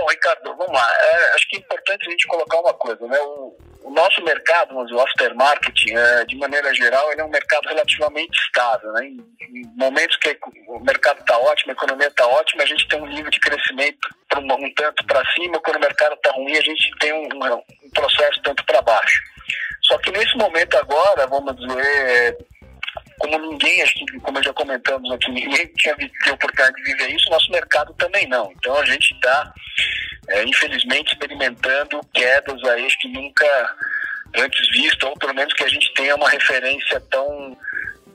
Bom, 0.00 0.06
Ricardo, 0.10 0.56
vamos 0.56 0.72
lá. 0.72 0.92
É, 1.00 1.34
acho 1.34 1.48
que 1.48 1.56
é 1.56 1.58
importante 1.60 2.06
a 2.06 2.10
gente 2.10 2.26
colocar 2.28 2.58
uma 2.60 2.74
coisa, 2.74 3.04
né? 3.06 3.18
O, 3.20 3.56
o 3.82 3.90
nosso 3.90 4.22
mercado, 4.22 4.74
o 4.76 5.00
aftermarket, 5.00 5.90
é, 5.90 6.24
de 6.24 6.36
maneira 6.36 6.72
geral, 6.74 7.10
ele 7.10 7.20
é 7.20 7.24
um 7.24 7.30
mercado 7.30 7.68
relativamente 7.68 8.38
estável. 8.38 8.92
Né? 8.92 9.06
Em, 9.06 9.18
em 9.40 9.62
momentos 9.76 10.16
que 10.18 10.38
o 10.68 10.78
mercado 10.80 11.20
está 11.20 11.36
ótimo, 11.38 11.72
a 11.72 11.74
economia 11.74 12.08
está 12.08 12.26
ótima, 12.26 12.62
a 12.62 12.66
gente 12.66 12.86
tem 12.88 13.00
um 13.00 13.06
nível 13.06 13.30
de 13.30 13.40
crescimento 13.40 14.08
um, 14.36 14.66
um 14.66 14.74
tanto 14.74 15.04
para 15.06 15.22
cima, 15.34 15.60
quando 15.60 15.76
o 15.76 15.80
mercado 15.80 16.14
está 16.14 16.30
ruim, 16.32 16.56
a 16.56 16.62
gente 16.62 16.90
tem 17.00 17.12
um, 17.12 17.26
um 17.26 17.90
processo 17.90 18.40
tanto 18.42 18.64
para 18.66 18.82
baixo. 18.82 19.20
Só 19.82 19.98
que 19.98 20.12
nesse 20.12 20.36
momento 20.36 20.76
agora, 20.76 21.26
vamos 21.26 21.56
dizer, 21.56 22.36
como 23.18 23.38
ninguém, 23.38 23.82
acho 23.82 23.94
que, 23.94 24.20
como 24.20 24.42
já 24.42 24.52
comentamos 24.52 25.10
aqui, 25.12 25.30
ninguém 25.30 25.66
tinha 25.76 25.94
a 25.94 26.32
oportunidade 26.32 26.76
de 26.76 26.82
viver 26.84 27.14
isso, 27.14 27.30
nosso 27.30 27.50
mercado 27.50 27.92
também 27.94 28.26
não. 28.28 28.52
Então 28.52 28.78
a 28.78 28.84
gente 28.84 29.12
está, 29.14 29.52
é, 30.28 30.44
infelizmente, 30.44 31.12
experimentando 31.12 32.00
quedas 32.12 32.62
aí 32.64 32.86
acho 32.86 32.98
que 32.98 33.08
nunca 33.08 33.76
antes 34.36 34.68
visto, 34.70 35.06
ou 35.06 35.16
pelo 35.18 35.34
menos 35.34 35.52
que 35.54 35.64
a 35.64 35.68
gente 35.68 35.92
tenha 35.94 36.14
uma 36.14 36.28
referência 36.28 37.00
tão, 37.10 37.56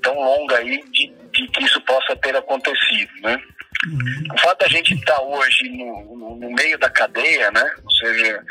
tão 0.01 0.15
longa 0.15 0.57
aí 0.57 0.83
de, 0.91 1.13
de 1.31 1.48
que 1.48 1.63
isso 1.63 1.81
possa 1.81 2.15
ter 2.17 2.36
acontecido, 2.36 3.12
né? 3.22 3.41
Uhum. 3.88 4.27
O 4.33 4.39
fato 4.39 4.60
da 4.60 4.67
gente 4.67 4.93
estar 4.93 5.15
tá 5.15 5.22
hoje 5.22 5.67
no, 5.69 6.15
no, 6.15 6.36
no 6.38 6.51
meio 6.51 6.77
da 6.77 6.89
cadeia, 6.89 7.51
né? 7.51 7.75
Ou 7.83 7.91
seja, 7.91 8.43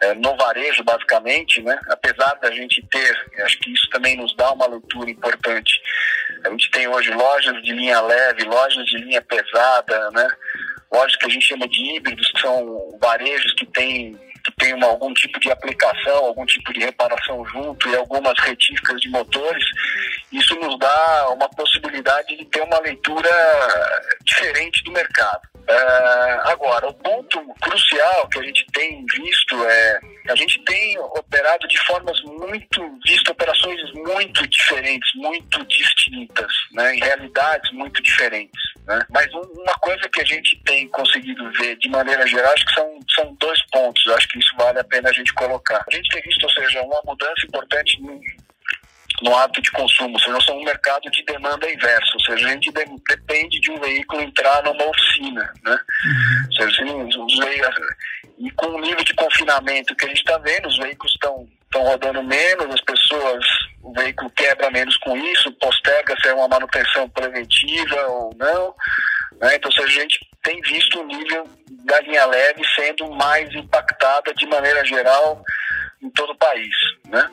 é, 0.00 0.14
no 0.14 0.36
varejo, 0.36 0.84
basicamente, 0.84 1.62
né? 1.62 1.78
apesar 1.88 2.34
da 2.34 2.50
gente 2.50 2.86
ter, 2.90 3.42
acho 3.44 3.58
que 3.60 3.72
isso 3.72 3.88
também 3.90 4.16
nos 4.16 4.34
dá 4.36 4.52
uma 4.52 4.66
leitura 4.66 5.10
importante. 5.10 5.80
A 6.44 6.50
gente 6.50 6.70
tem 6.70 6.86
hoje 6.88 7.10
lojas 7.12 7.62
de 7.62 7.72
linha 7.72 8.00
leve, 8.00 8.44
lojas 8.44 8.84
de 8.86 8.98
linha 8.98 9.22
pesada, 9.22 10.10
né? 10.10 10.28
lojas 10.92 11.16
que 11.16 11.26
a 11.26 11.30
gente 11.30 11.46
chama 11.46 11.66
de 11.68 11.96
híbridos, 11.96 12.30
que 12.32 12.40
são 12.40 12.98
varejos 13.00 13.52
que 13.54 13.66
têm 13.66 14.18
que 14.46 14.52
tem 14.58 14.74
uma, 14.74 14.86
algum 14.86 15.12
tipo 15.12 15.40
de 15.40 15.50
aplicação, 15.50 16.26
algum 16.26 16.46
tipo 16.46 16.72
de 16.72 16.78
reparação 16.78 17.44
junto 17.46 17.88
e 17.88 17.96
algumas 17.96 18.38
retíficas 18.38 19.00
de 19.00 19.08
motores, 19.08 19.64
isso 20.30 20.54
nos 20.54 20.78
dá 20.78 21.28
uma 21.30 21.48
possibilidade 21.48 22.36
de 22.36 22.44
ter 22.44 22.62
uma 22.62 22.78
leitura 22.78 23.28
diferente 24.24 24.84
do 24.84 24.92
mercado. 24.92 25.55
Uh, 25.68 26.48
agora, 26.48 26.88
o 26.88 26.94
ponto 26.94 27.40
crucial 27.60 28.28
que 28.28 28.38
a 28.38 28.42
gente 28.42 28.64
tem 28.72 29.04
visto 29.06 29.64
é 29.64 30.00
a 30.28 30.34
gente 30.34 30.60
tem 30.64 30.98
operado 30.98 31.66
de 31.68 31.78
formas 31.86 32.20
muito, 32.22 32.98
visto 33.04 33.30
operações 33.30 33.80
muito 33.92 34.46
diferentes, 34.48 35.08
muito 35.14 35.64
distintas, 35.66 36.52
né, 36.72 36.96
em 36.96 37.00
realidades 37.00 37.70
muito 37.72 38.02
diferentes. 38.02 38.60
Né? 38.86 38.98
Mas 39.10 39.32
uma 39.32 39.74
coisa 39.80 40.08
que 40.08 40.20
a 40.20 40.24
gente 40.24 40.60
tem 40.64 40.88
conseguido 40.88 41.50
ver 41.52 41.76
de 41.78 41.88
maneira 41.88 42.26
geral, 42.26 42.52
acho 42.52 42.66
que 42.66 42.74
são, 42.74 42.98
são 43.14 43.36
dois 43.38 43.60
pontos, 43.70 44.06
acho 44.08 44.28
que 44.28 44.38
isso 44.38 44.54
vale 44.56 44.78
a 44.80 44.84
pena 44.84 45.10
a 45.10 45.12
gente 45.12 45.32
colocar. 45.34 45.84
A 45.86 45.94
gente 45.94 46.08
tem 46.10 46.22
visto, 46.22 46.44
ou 46.44 46.50
seja, 46.50 46.82
uma 46.82 47.00
mudança 47.04 47.46
importante 47.46 48.00
no 48.00 48.20
hábito 49.34 49.62
de 49.62 49.70
consumo, 49.70 50.14
ou 50.14 50.18
seja, 50.20 50.32
nós 50.32 50.44
somos 50.44 50.62
um 50.62 50.66
mercado 50.66 51.10
de 51.10 51.24
demanda 51.24 51.70
inversa, 51.70 52.12
ou 52.14 52.20
seja, 52.20 52.46
a 52.46 52.50
gente 52.50 52.70
de, 52.70 52.84
depende 53.08 53.60
de 53.60 53.70
um 53.70 53.80
veículo 53.80 54.22
entrar 54.22 54.62
numa 54.62 54.84
oficina, 54.84 55.52
né? 55.64 55.78
Uhum. 56.04 56.46
Ou 56.46 56.52
seja, 56.52 56.82
assim, 56.82 57.02
os 57.02 57.38
veículos, 57.38 57.76
e 58.38 58.50
com 58.50 58.66
o 58.66 58.80
nível 58.80 59.02
de 59.02 59.14
confinamento 59.14 59.96
que 59.96 60.04
a 60.04 60.08
gente 60.08 60.18
está 60.18 60.36
vendo, 60.38 60.68
os 60.68 60.78
veículos 60.78 61.12
estão 61.12 61.48
estão 61.66 61.82
rodando 61.82 62.22
menos, 62.22 62.74
as 62.74 62.80
pessoas, 62.80 63.44
o 63.82 63.92
veículo 63.92 64.30
quebra 64.30 64.70
menos 64.70 64.96
com 64.98 65.16
isso, 65.16 65.52
posterga 65.52 66.14
se 66.20 66.28
é 66.28 66.34
uma 66.34 66.48
manutenção 66.48 67.08
preventiva 67.10 68.06
ou 68.06 68.34
não, 68.36 68.74
né? 69.40 69.56
Então, 69.56 69.70
a 69.84 69.86
gente 69.88 70.18
tem 70.42 70.60
visto 70.62 71.00
o 71.00 71.06
nível 71.06 71.44
da 71.84 72.00
linha 72.00 72.24
leve 72.26 72.62
sendo 72.74 73.10
mais 73.10 73.52
impactada 73.54 74.32
de 74.34 74.46
maneira 74.46 74.84
geral 74.84 75.42
em 76.02 76.10
todo 76.10 76.32
o 76.32 76.38
país, 76.38 76.74
né? 77.08 77.28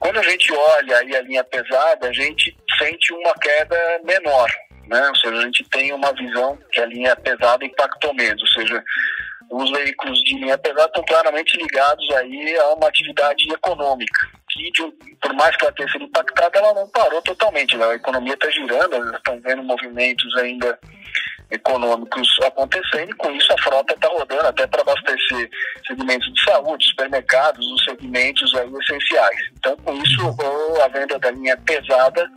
Quando 0.00 0.18
a 0.18 0.22
gente 0.22 0.50
olha 0.50 0.96
aí 0.96 1.14
a 1.14 1.20
linha 1.20 1.44
pesada, 1.44 2.08
a 2.08 2.12
gente 2.12 2.56
sente 2.78 3.12
uma 3.12 3.34
queda 3.34 4.00
menor, 4.02 4.50
né? 4.88 5.08
Ou 5.08 5.16
seja, 5.16 5.36
a 5.36 5.42
gente 5.42 5.62
tem 5.68 5.92
uma 5.92 6.10
visão 6.14 6.58
que 6.72 6.80
a 6.80 6.86
linha 6.86 7.14
pesada 7.16 7.66
impactou 7.66 8.14
menos, 8.14 8.40
ou 8.40 8.48
seja, 8.48 8.82
os 9.50 9.70
veículos 9.70 10.18
de 10.22 10.36
linha 10.36 10.56
pesada 10.56 10.86
estão 10.86 11.04
claramente 11.04 11.54
ligados 11.58 12.10
aí 12.16 12.56
a 12.56 12.72
uma 12.72 12.88
atividade 12.88 13.52
econômica, 13.52 14.26
que 14.48 14.70
de, 14.70 14.90
por 15.20 15.34
mais 15.34 15.54
que 15.56 15.64
ela 15.64 15.74
tenha 15.74 15.90
sido 15.90 16.04
impactada, 16.04 16.58
ela 16.58 16.72
não 16.72 16.88
parou 16.88 17.20
totalmente, 17.20 17.76
né? 17.76 17.84
a 17.84 17.94
economia 17.94 18.34
está 18.34 18.48
girando, 18.48 19.14
estão 19.14 19.38
vendo 19.40 19.62
movimentos 19.62 20.34
ainda 20.38 20.78
econômicos 21.50 22.28
acontecendo 22.44 23.10
e 23.10 23.14
com 23.14 23.30
isso 23.32 23.52
a 23.52 23.62
frota 23.62 23.94
está 23.94 24.08
rodando 24.08 24.46
até 24.46 24.66
para 24.66 24.82
abastecer 24.82 25.50
segmentos 25.86 26.32
de 26.32 26.44
saúde, 26.44 26.86
supermercados, 26.88 27.66
os 27.66 27.84
segmentos 27.84 28.54
aí 28.54 28.70
essenciais. 28.80 29.40
Então, 29.58 29.76
com 29.78 29.94
isso, 30.02 30.36
a 30.84 30.88
venda 30.88 31.18
da 31.18 31.30
linha 31.30 31.56
pesada 31.58 32.28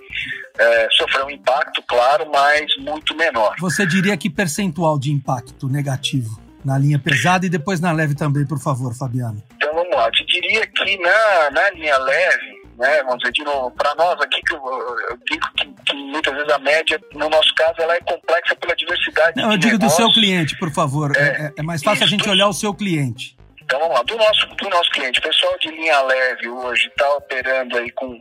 é, 0.58 0.88
sofreu 0.91 1.25
um 1.25 1.32
impacto, 1.32 1.82
claro, 1.88 2.29
mas 2.32 2.65
muito 2.77 3.15
menor. 3.15 3.55
Você 3.60 3.86
diria 3.86 4.17
que 4.17 4.29
percentual 4.29 4.98
de 5.00 5.12
impacto 5.12 5.67
negativo 5.67 6.41
na 6.63 6.77
linha 6.77 6.98
pesada 6.98 7.46
e 7.46 7.50
depois 7.50 7.79
na 7.79 7.91
leve 7.91 8.15
também, 8.15 8.46
por 8.46 8.60
favor, 8.60 8.96
Fabiano? 8.96 9.43
Então, 9.55 9.74
vamos 9.74 9.96
lá. 9.96 10.05
Eu 10.08 10.12
te 10.12 10.25
diria 10.25 10.65
que 10.65 10.98
na, 10.98 11.51
na 11.51 11.70
linha 11.72 11.98
leve, 11.98 12.52
né? 12.77 13.03
Vamos 13.03 13.20
dizer, 13.20 13.32
de 13.32 13.44
novo, 13.44 13.72
para 13.72 13.94
nós 13.96 14.20
aqui, 14.22 14.42
que 14.42 14.53
eu, 14.53 14.65
eu 15.10 15.18
digo 15.30 15.48
que, 15.56 15.65
que, 15.86 15.94
muitas 15.94 16.34
vezes 16.34 16.51
a 16.51 16.60
média, 16.60 17.00
no 17.13 17.30
nosso 17.30 17.53
caso, 17.56 17.75
ela 17.80 17.96
é 17.96 18.00
complexa 18.01 18.56
pela 18.56 18.75
diversidade. 18.75 19.42
Não, 19.42 19.51
eu 19.51 19.58
digo 19.58 19.77
do 19.77 19.89
seu 19.89 20.12
cliente, 20.12 20.58
por 20.58 20.72
favor. 20.72 21.15
É, 21.15 21.22
é, 21.22 21.53
é 21.58 21.63
mais 21.63 21.84
fácil 21.84 22.06
isso, 22.06 22.15
a 22.15 22.18
gente 22.18 22.30
olhar 22.30 22.48
o 22.48 22.53
seu 22.53 22.74
cliente. 22.74 23.38
Então 23.63 23.80
vamos 23.80 23.96
lá, 23.96 24.03
do 24.03 24.18
nosso, 24.18 24.48
do 24.48 24.70
nosso 24.70 24.92
cliente, 24.92 25.20
o 25.20 25.24
pessoal 25.24 25.58
de 25.58 25.70
linha 25.70 26.01
leve 26.01 26.50
hoje 26.50 26.88
está 26.88 27.10
operando 27.15 27.77
aí 27.77 27.89
com, 27.92 28.20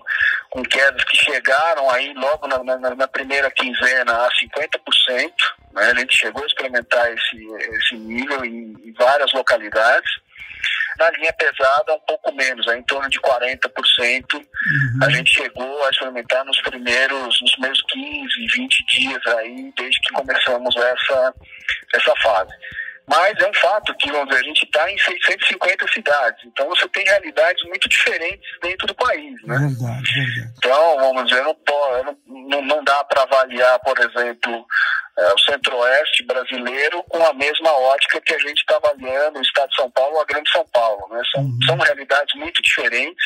com 0.50 0.62
quedas 0.62 1.02
que 1.04 1.16
chegaram 1.16 1.90
aí 1.90 2.14
logo 2.14 2.46
na, 2.46 2.78
na, 2.78 2.94
na 2.94 3.08
primeira 3.08 3.50
quinzena 3.50 4.12
a 4.12 4.28
50%. 4.30 5.32
Né? 5.72 5.90
A 5.90 5.94
gente 5.98 6.16
chegou 6.16 6.42
a 6.42 6.46
experimentar 6.46 7.12
esse, 7.12 7.36
esse 7.76 7.96
nível 7.96 8.44
em, 8.44 8.72
em 8.84 8.92
várias 8.92 9.32
localidades. 9.32 10.10
Na 10.98 11.10
linha 11.10 11.32
pesada, 11.32 11.94
um 11.94 12.00
pouco 12.00 12.32
menos, 12.34 12.66
é 12.68 12.76
em 12.76 12.82
torno 12.82 13.08
de 13.08 13.20
40%. 13.20 14.34
Uhum. 14.34 14.42
A 15.02 15.10
gente 15.10 15.32
chegou 15.32 15.84
a 15.84 15.90
experimentar 15.90 16.44
nos 16.44 16.60
primeiros, 16.62 17.40
nos 17.40 17.52
primeiros 17.52 17.82
15, 17.88 18.28
20 18.54 18.84
dias 18.86 19.26
aí, 19.38 19.72
desde 19.76 20.00
que 20.00 20.12
começamos 20.12 20.76
essa, 20.76 21.34
essa 21.94 22.14
fase. 22.22 22.52
Mas 23.08 23.36
é 23.38 23.48
um 23.48 23.54
fato 23.54 23.94
que, 23.96 24.10
vamos 24.10 24.28
dizer, 24.28 24.40
a 24.40 24.48
gente 24.48 24.64
está 24.64 24.90
em 24.90 24.96
650 24.98 25.88
cidades, 25.92 26.44
então 26.46 26.68
você 26.68 26.88
tem 26.88 27.04
realidades 27.04 27.62
muito 27.64 27.88
diferentes 27.88 28.48
dentro 28.62 28.86
do 28.86 28.94
país, 28.94 29.34
né? 29.44 29.58
Verdade, 29.58 30.12
verdade. 30.12 30.54
Então, 30.58 30.96
vamos 30.98 31.26
dizer, 31.26 31.42
não, 31.42 31.56
não, 32.26 32.62
não 32.62 32.84
dá 32.84 33.02
para 33.04 33.22
avaliar, 33.22 33.78
por 33.80 33.98
exemplo, 33.98 34.66
é, 35.18 35.32
o 35.34 35.38
centro-oeste 35.38 36.24
brasileiro 36.24 37.02
com 37.04 37.24
a 37.26 37.34
mesma 37.34 37.70
ótica 37.70 38.20
que 38.20 38.34
a 38.34 38.38
gente 38.38 38.58
está 38.60 38.76
avaliando 38.76 39.38
o 39.38 39.42
estado 39.42 39.68
de 39.68 39.76
São 39.76 39.90
Paulo 39.90 40.14
ou 40.14 40.22
a 40.22 40.24
grande 40.24 40.50
São 40.50 40.66
Paulo. 40.72 41.06
Né? 41.10 41.20
São, 41.32 41.42
uhum. 41.42 41.58
são 41.66 41.76
realidades 41.76 42.34
muito 42.34 42.62
diferentes 42.62 43.24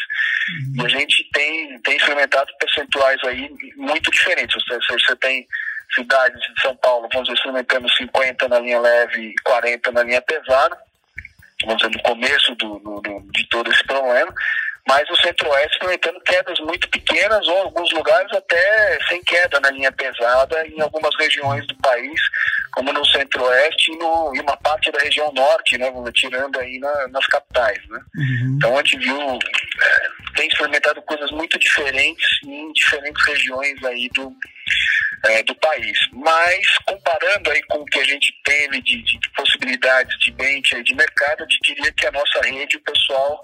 uhum. 0.74 0.82
e 0.82 0.86
a 0.86 0.88
gente 0.88 1.30
tem, 1.32 1.80
tem 1.82 1.96
experimentado 1.96 2.50
percentuais 2.58 3.18
aí 3.24 3.48
muito 3.76 4.10
diferentes. 4.10 4.56
Você, 4.64 4.98
você 4.98 5.16
tem 5.16 5.46
cidades 5.94 6.40
de 6.40 6.60
São 6.60 6.76
Paulo, 6.76 7.08
vamos 7.12 7.28
dizer, 7.28 7.38
experimentando 7.38 7.88
50 7.90 8.48
na 8.48 8.58
linha 8.58 8.80
leve 8.80 9.20
e 9.20 9.34
40 9.42 9.92
na 9.92 10.02
linha 10.02 10.22
pesada, 10.22 10.76
vamos 11.64 11.82
dizer, 11.82 11.96
no 11.96 12.02
começo 12.02 12.54
do, 12.56 12.78
do, 12.78 13.00
do 13.00 13.32
de 13.32 13.48
todo 13.48 13.70
esse 13.70 13.84
problema 13.84 14.32
mas 14.86 15.08
o 15.10 15.16
centro-oeste 15.16 15.72
experimentando 15.72 16.20
quedas 16.20 16.58
muito 16.60 16.88
pequenas 16.88 17.46
ou 17.48 17.54
em 17.54 17.62
alguns 17.62 17.92
lugares 17.92 18.32
até 18.32 18.98
sem 19.08 19.22
queda 19.24 19.58
na 19.58 19.70
linha 19.70 19.90
pesada 19.90 20.64
em 20.68 20.80
algumas 20.80 21.14
regiões 21.16 21.66
do 21.66 21.74
país, 21.76 22.20
como 22.76 22.92
no 22.92 23.04
centro-oeste 23.06 23.90
e, 23.90 23.96
no, 23.96 24.36
e 24.36 24.40
uma 24.40 24.56
parte 24.58 24.92
da 24.92 25.00
região 25.00 25.32
norte, 25.32 25.78
né, 25.78 25.90
tirando 26.14 26.60
aí 26.60 26.78
na, 26.78 27.08
nas 27.08 27.26
capitais. 27.26 27.78
Né? 27.88 27.98
Uhum. 28.14 28.54
Então 28.56 28.78
a 28.78 28.82
gente 28.82 28.98
viu, 28.98 29.18
é, 29.18 30.08
tem 30.36 30.46
experimentado 30.46 31.00
coisas 31.02 31.30
muito 31.30 31.58
diferentes 31.58 32.28
em 32.44 32.70
diferentes 32.72 33.26
regiões 33.26 33.82
aí 33.82 34.10
do, 34.14 34.30
é, 35.24 35.42
do 35.42 35.54
país. 35.54 35.98
Mas 36.12 36.66
comparando 36.84 37.50
aí 37.50 37.62
com 37.62 37.78
o 37.78 37.86
que 37.86 37.98
a 37.98 38.04
gente 38.04 38.30
teve 38.44 38.82
de, 38.82 39.02
de, 39.02 39.18
de 39.18 39.30
possibilidades 39.30 40.14
de 40.18 40.30
bench 40.32 40.82
de 40.82 40.94
mercado, 40.94 41.44
eu 41.44 41.46
diria 41.62 41.90
que 41.92 42.06
a 42.06 42.12
nossa 42.12 42.42
rede, 42.42 42.76
o 42.76 42.82
pessoal 42.82 43.42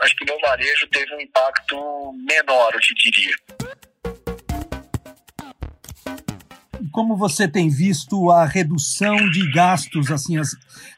acho 0.00 0.14
que 0.14 0.24
no 0.24 0.38
varejo 0.38 0.86
teve 0.92 1.12
um 1.14 1.20
impacto 1.20 2.12
menor, 2.24 2.72
eu 2.72 2.80
te 2.80 2.94
diria. 2.94 3.34
Como 7.00 7.16
você 7.16 7.48
tem 7.48 7.70
visto 7.70 8.30
a 8.30 8.44
redução 8.44 9.16
de 9.30 9.50
gastos, 9.50 10.10
assim, 10.10 10.36
as 10.36 10.50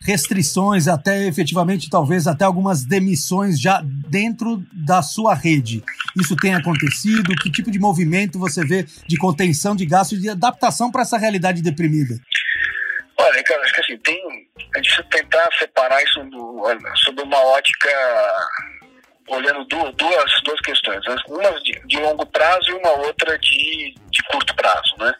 restrições, 0.04 0.88
até 0.88 1.28
efetivamente, 1.28 1.88
talvez 1.88 2.26
até 2.26 2.44
algumas 2.44 2.84
demissões 2.84 3.60
já 3.60 3.80
dentro 3.84 4.60
da 4.72 5.00
sua 5.00 5.32
rede? 5.32 5.80
Isso 6.20 6.34
tem 6.34 6.56
acontecido? 6.56 7.32
Que 7.36 7.52
tipo 7.52 7.70
de 7.70 7.78
movimento 7.78 8.36
você 8.36 8.66
vê 8.66 8.84
de 9.06 9.16
contenção 9.16 9.76
de 9.76 9.86
gastos 9.86 10.18
e 10.18 10.22
de 10.22 10.30
adaptação 10.30 10.90
para 10.90 11.02
essa 11.02 11.16
realidade 11.16 11.62
deprimida? 11.62 12.18
Olha, 13.16 13.44
cara, 13.44 13.62
acho 13.62 13.72
que 13.72 13.80
assim, 13.82 13.96
tem, 13.98 14.48
a 14.74 14.78
gente 14.78 15.04
tentar 15.08 15.48
separar 15.56 16.02
isso 16.02 16.18
do, 16.24 16.64
sob 16.96 17.22
uma 17.22 17.38
ótica 17.38 17.88
olhando 19.28 19.64
duas, 19.64 19.94
duas, 19.94 20.42
duas 20.44 20.60
questões, 20.60 21.00
uma 21.28 21.60
de, 21.60 21.72
de, 21.86 21.96
longo 21.98 22.26
prazo 22.26 22.70
e 22.70 22.74
uma 22.74 22.90
outra 22.98 23.38
de, 23.38 23.94
de 24.10 24.22
curto 24.24 24.54
prazo, 24.54 24.94
né? 24.98 25.12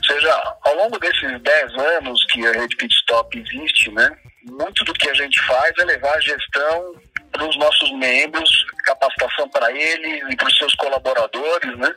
Ou 0.00 0.14
seja, 0.14 0.56
ao 0.64 0.74
longo 0.74 0.98
desses 0.98 1.40
10 1.40 1.74
anos 1.74 2.24
que 2.26 2.46
a 2.46 2.52
rede 2.52 2.76
Pitstop 2.76 3.38
existe, 3.38 3.90
né, 3.92 4.10
muito 4.42 4.84
do 4.84 4.92
que 4.94 5.08
a 5.08 5.14
gente 5.14 5.40
faz 5.42 5.72
é 5.78 5.84
levar 5.84 6.14
a 6.14 6.20
gestão 6.20 6.94
para 7.32 7.44
os 7.44 7.56
nossos 7.58 7.92
membros, 7.92 8.66
capacitação 8.84 9.48
para 9.50 9.70
eles 9.70 10.22
e 10.30 10.36
para 10.36 10.48
os 10.48 10.56
seus 10.56 10.74
colaboradores, 10.74 11.76
né? 11.76 11.94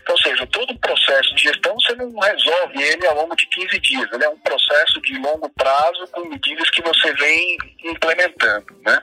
Então, 0.00 0.14
ou 0.14 0.22
seja, 0.22 0.46
todo 0.46 0.70
o 0.70 0.78
processo 0.78 1.34
de 1.34 1.42
gestão 1.42 1.74
você 1.74 1.94
não 1.96 2.10
resolve 2.18 2.82
ele 2.82 3.06
ao 3.06 3.16
longo 3.16 3.36
de 3.36 3.46
15 3.46 3.78
dias, 3.80 4.08
ele 4.12 4.24
é 4.24 4.28
um 4.28 4.38
processo 4.38 5.00
de 5.02 5.18
longo 5.18 5.48
prazo 5.50 6.06
com 6.12 6.28
medidas 6.28 6.70
que 6.70 6.82
você 6.82 7.12
vem 7.14 7.58
implementando, 7.84 8.80
né? 8.82 9.00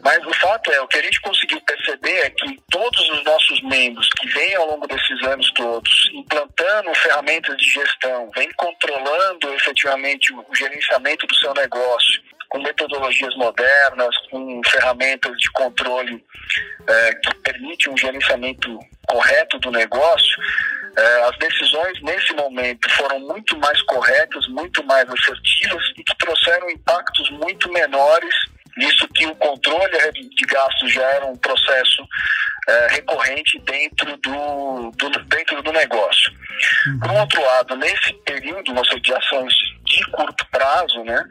Mas 0.00 0.24
o 0.24 0.32
fato 0.34 0.70
é, 0.70 0.80
o 0.80 0.86
que 0.86 0.98
a 0.98 1.02
gente 1.02 1.20
conseguiu 1.20 1.60
perceber 1.62 2.18
é 2.20 2.30
que 2.30 2.56
todos 2.70 3.10
os 3.10 3.24
nossos 3.24 3.60
membros 3.62 4.08
que 4.10 4.28
vêm 4.28 4.54
ao 4.54 4.66
longo 4.66 4.86
desses 4.86 5.22
anos 5.24 5.50
todos 5.52 6.10
implantando 6.14 6.94
ferramentas 6.94 7.56
de 7.56 7.68
gestão, 7.68 8.30
vêm 8.36 8.50
controlando 8.56 9.52
efetivamente 9.54 10.32
o 10.32 10.54
gerenciamento 10.54 11.26
do 11.26 11.34
seu 11.34 11.52
negócio, 11.54 12.22
com 12.48 12.62
metodologias 12.62 13.34
modernas, 13.36 14.16
com 14.30 14.60
ferramentas 14.66 15.36
de 15.36 15.50
controle 15.52 16.24
é, 16.88 17.14
que 17.14 17.34
permitem 17.36 17.92
um 17.92 17.96
gerenciamento 17.96 18.78
correto 19.06 19.58
do 19.58 19.70
negócio, 19.70 20.38
é, 20.96 21.22
as 21.24 21.38
decisões 21.38 22.02
nesse 22.02 22.32
momento 22.32 22.90
foram 22.90 23.20
muito 23.20 23.56
mais 23.58 23.80
corretas, 23.82 24.46
muito 24.48 24.82
mais 24.84 25.08
assertivas 25.08 25.82
e 25.96 26.02
que 26.02 26.16
trouxeram 26.18 26.70
impactos 26.70 27.30
muito 27.30 27.70
menores 27.70 28.34
visto 28.78 29.08
que 29.08 29.26
o 29.26 29.34
controle 29.36 29.98
de 30.12 30.46
gastos 30.46 30.92
já 30.92 31.02
era 31.02 31.26
um 31.26 31.36
processo 31.36 32.06
é, 32.68 32.86
recorrente 32.88 33.58
dentro 33.60 34.16
do, 34.18 34.90
do, 34.92 35.24
dentro 35.24 35.62
do 35.62 35.72
negócio. 35.72 36.32
Uhum. 36.86 36.98
Por 37.00 37.10
outro 37.12 37.42
lado, 37.42 37.76
nesse 37.76 38.12
período 38.24 38.72
de 39.00 39.14
ações 39.14 39.54
de 39.84 40.04
curto 40.10 40.46
prazo, 40.50 41.02
né, 41.04 41.24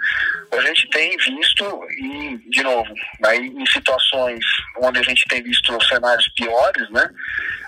a 0.52 0.62
gente 0.62 0.90
tem 0.90 1.16
visto, 1.18 1.80
e, 2.00 2.50
de 2.50 2.64
novo, 2.64 2.92
aí, 3.26 3.48
em 3.48 3.66
situações 3.68 4.44
onde 4.82 5.00
a 5.00 5.04
gente 5.04 5.26
tem 5.28 5.44
visto 5.44 5.78
cenários 5.86 6.28
piores, 6.34 6.90
né, 6.90 7.10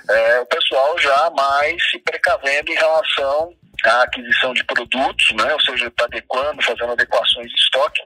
é, 0.10 0.39
o 0.39 0.46
pessoal 0.48 0.98
já 1.00 1.30
mais 1.36 1.78
se 1.92 2.00
precavendo 2.00 2.72
em 2.72 2.76
relação 2.76 3.54
a 3.86 4.04
aquisição 4.04 4.54
de 4.54 4.63
produtos, 4.63 5.32
né, 5.36 5.54
ou 5.54 5.62
seja, 5.62 5.88
está 5.88 6.06
adequando, 6.06 6.62
fazendo 6.62 6.92
adequações 6.92 7.48
de 7.48 7.56
estoque, 7.56 8.02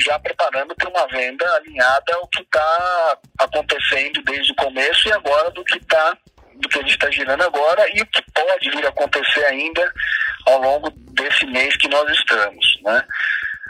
já 0.00 0.18
preparando 0.18 0.74
para 0.74 0.88
uma 0.88 1.06
venda 1.08 1.44
alinhada 1.56 2.14
ao 2.14 2.28
que 2.28 2.42
está 2.42 3.18
acontecendo 3.38 4.22
desde 4.22 4.52
o 4.52 4.56
começo 4.56 5.08
e 5.08 5.12
agora 5.12 5.50
do 5.50 5.64
que 5.64 5.78
está 5.78 6.16
do 6.54 6.68
que 6.68 6.78
a 6.78 6.82
gente 6.82 6.92
está 6.92 7.10
girando 7.10 7.42
agora 7.42 7.84
e 7.92 8.00
o 8.00 8.06
que 8.06 8.22
pode 8.32 8.70
vir 8.70 8.86
a 8.86 8.90
acontecer 8.90 9.44
ainda 9.46 9.92
ao 10.46 10.60
longo 10.60 10.90
desse 10.90 11.44
mês 11.46 11.76
que 11.76 11.88
nós 11.88 12.08
estamos, 12.10 12.78
né? 12.84 13.04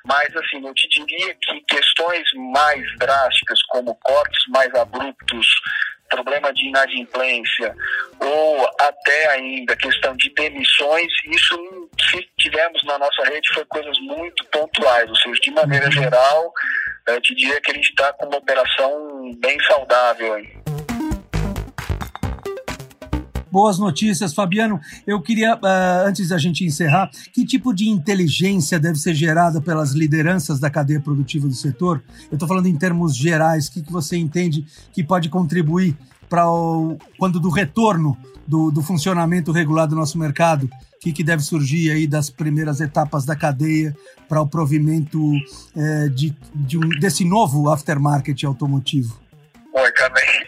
Mas, 0.05 0.35
assim, 0.37 0.67
eu 0.67 0.75
te 0.75 0.89
diria 0.89 1.35
que 1.41 1.61
questões 1.63 2.25
mais 2.53 2.83
drásticas, 2.99 3.63
como 3.69 3.95
cortes 4.03 4.45
mais 4.49 4.73
abruptos 4.75 5.47
problema 6.13 6.53
de 6.53 6.69
inadimplência 6.69 7.75
ou 8.21 8.71
até 8.79 9.31
ainda 9.31 9.75
questão 9.75 10.15
de 10.17 10.33
demissões, 10.35 11.11
isso 11.27 11.91
se 12.11 12.29
tivemos 12.39 12.85
na 12.85 12.99
nossa 12.99 13.25
rede 13.25 13.53
foi 13.55 13.65
coisas 13.65 13.99
muito 14.01 14.45
pontuais, 14.47 15.09
ou 15.09 15.17
seja, 15.17 15.41
de 15.41 15.51
maneira 15.51 15.87
uhum. 15.87 15.93
geral, 15.93 16.53
eu 17.09 17.21
te 17.21 17.35
diria 17.35 17.61
que 17.61 17.71
a 17.71 17.75
gente 17.75 17.89
está 17.89 18.13
com 18.13 18.27
uma 18.27 18.39
operação 18.39 19.31
bem 19.39 19.59
saudável 19.65 20.35
aí. 20.35 20.82
Boas 23.53 23.79
notícias, 23.79 24.33
Fabiano. 24.33 24.81
Eu 25.07 25.21
queria, 25.21 25.57
uh, 25.57 26.07
antes 26.07 26.31
da 26.31 26.39
gente 26.39 26.65
encerrar, 26.65 27.11
que 27.35 27.45
tipo 27.45 27.75
de 27.75 27.87
inteligência 27.87 28.81
deve 28.81 28.99
ser 28.99 29.15
gerada 29.15 29.61
pelas 29.61 29.93
lideranças 29.93 30.59
da 30.59 30.71
cadeia 30.71 30.99
produtiva 30.99 31.47
do 31.47 31.53
setor? 31.53 32.03
Eu 32.31 32.37
estou 32.37 32.49
falando 32.49 32.67
em 32.67 32.75
termos 32.75 33.15
gerais, 33.15 33.67
o 33.67 33.73
que, 33.73 33.83
que 33.83 33.93
você 33.93 34.17
entende 34.17 34.65
que 34.91 35.05
pode 35.05 35.29
contribuir 35.29 35.95
para 36.31 36.47
quando 37.19 37.39
do 37.39 37.51
retorno 37.51 38.17
do, 38.49 38.71
do, 38.71 38.81
funcionamento 38.81 39.53
regular 39.53 39.87
do 39.87 39.95
nosso 39.95 40.17
mercado? 40.19 40.65
O 40.65 40.99
que, 40.99 41.13
que 41.13 41.23
deve 41.23 41.43
surgir 41.43 41.91
aí 41.91 42.07
das 42.07 42.31
primeiras 42.31 42.81
etapas 42.81 43.27
da 43.27 43.37
cadeia 43.37 43.95
para 44.31 44.41
o 44.41 44.47
provimento 44.47 45.21
é, 45.77 46.09
de, 46.09 46.35
de 46.55 46.79
um, 46.79 46.89
desse 46.99 47.23
novo 47.23 47.69
aftermarket 47.69 48.45
automotivo? 48.45 49.21
Oi, 49.75 49.93
também 49.93 50.42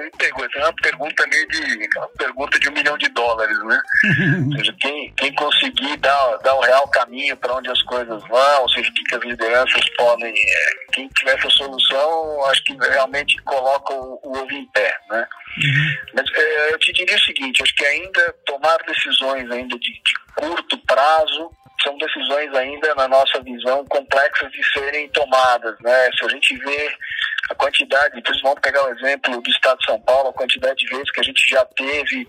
me 0.00 0.10
é 0.54 0.58
uma 0.64 0.74
pergunta 0.74 1.26
meio 1.26 1.48
de. 1.48 1.88
uma 1.96 2.08
pergunta 2.08 2.58
de 2.58 2.68
um 2.68 2.72
milhão 2.72 2.98
de 2.98 3.08
dólares, 3.08 3.58
né? 3.64 3.80
ou 4.46 4.56
seja, 4.56 4.74
quem, 4.80 5.12
quem 5.14 5.34
conseguir 5.34 5.96
dar, 5.98 6.36
dar 6.38 6.54
o 6.54 6.60
real 6.60 6.88
caminho 6.88 7.36
para 7.36 7.54
onde 7.54 7.70
as 7.70 7.82
coisas 7.82 8.22
vão, 8.28 8.62
ou 8.62 8.68
seja, 8.70 8.90
o 8.90 8.94
que, 8.94 9.04
que 9.04 9.14
as 9.14 9.22
lideranças 9.22 9.88
podem. 9.96 10.32
É, 10.32 10.92
quem 10.92 11.08
tiver 11.08 11.38
essa 11.38 11.50
solução, 11.50 12.46
acho 12.46 12.62
que 12.64 12.76
realmente 12.76 13.36
coloca 13.42 13.92
o, 13.92 14.20
o 14.22 14.38
ovo 14.38 14.52
em 14.52 14.66
pé, 14.72 14.96
né? 15.10 15.26
Uhum. 15.58 15.96
Mas 16.14 16.24
é, 16.34 16.72
eu 16.72 16.78
te 16.78 16.92
diria 16.92 17.16
o 17.16 17.20
seguinte, 17.20 17.62
acho 17.62 17.74
que 17.74 17.84
ainda 17.84 18.34
tomar 18.46 18.78
decisões 18.86 19.50
ainda 19.50 19.78
de, 19.78 19.92
de 19.92 20.14
curto 20.36 20.78
prazo 20.86 21.50
são 21.82 21.96
decisões 21.98 22.54
ainda, 22.54 22.94
na 22.94 23.08
nossa 23.08 23.40
visão, 23.42 23.84
complexas 23.86 24.50
de 24.52 24.62
serem 24.72 25.08
tomadas. 25.08 25.76
Né? 25.80 26.10
Se 26.16 26.24
a 26.24 26.28
gente 26.28 26.56
vê 26.58 26.96
a 27.50 27.54
quantidade, 27.54 28.22
vamos 28.42 28.60
pegar 28.60 28.84
o 28.84 28.92
exemplo 28.94 29.40
do 29.40 29.50
Estado 29.50 29.78
de 29.78 29.86
São 29.86 30.00
Paulo, 30.00 30.30
a 30.30 30.32
quantidade 30.32 30.76
de 30.76 30.86
vezes 30.86 31.10
que 31.10 31.20
a 31.20 31.24
gente 31.24 31.48
já 31.48 31.64
teve 31.64 32.28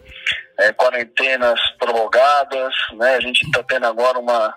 é, 0.59 0.73
quarentenas 0.73 1.59
prorrogadas, 1.77 2.73
né? 2.93 3.15
a 3.15 3.19
gente 3.19 3.43
está 3.43 3.63
tendo 3.63 3.85
agora 3.85 4.17
uma, 4.17 4.55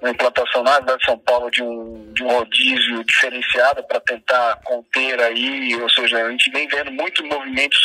uma 0.00 0.10
implantação 0.10 0.62
na 0.62 0.74
cidade 0.74 0.98
de 0.98 1.04
São 1.06 1.18
Paulo 1.18 1.50
de 1.50 1.62
um, 1.62 2.12
de 2.12 2.22
um 2.22 2.28
rodízio 2.28 3.04
diferenciado 3.04 3.82
para 3.84 4.00
tentar 4.00 4.60
conter 4.64 5.20
aí, 5.20 5.74
ou 5.80 5.88
seja, 5.90 6.24
a 6.24 6.30
gente 6.30 6.50
vem 6.50 6.68
vendo 6.68 6.92
muitos 6.92 7.24
movimentos 7.26 7.80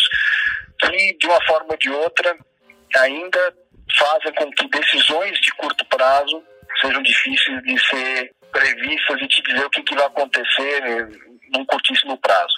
que, 0.80 1.18
de 1.18 1.28
uma 1.28 1.42
forma 1.46 1.68
ou 1.72 1.78
de 1.78 1.90
outra, 1.90 2.38
ainda 2.98 3.54
fazem 3.98 4.34
com 4.34 4.52
que 4.52 4.70
decisões 4.70 5.40
de 5.40 5.52
curto 5.54 5.86
prazo 5.86 6.44
sejam 6.82 7.02
difíceis 7.02 7.64
de 7.64 7.88
ser 7.88 8.32
previstas 8.52 9.22
e 9.22 9.28
te 9.28 9.42
dizer 9.44 9.66
o 9.66 9.70
que, 9.70 9.84
que 9.84 9.96
vai 9.96 10.06
acontecer 10.06 10.82
né, 10.82 11.08
num 11.52 11.66
curtíssimo 11.66 12.18
prazo. 12.18 12.54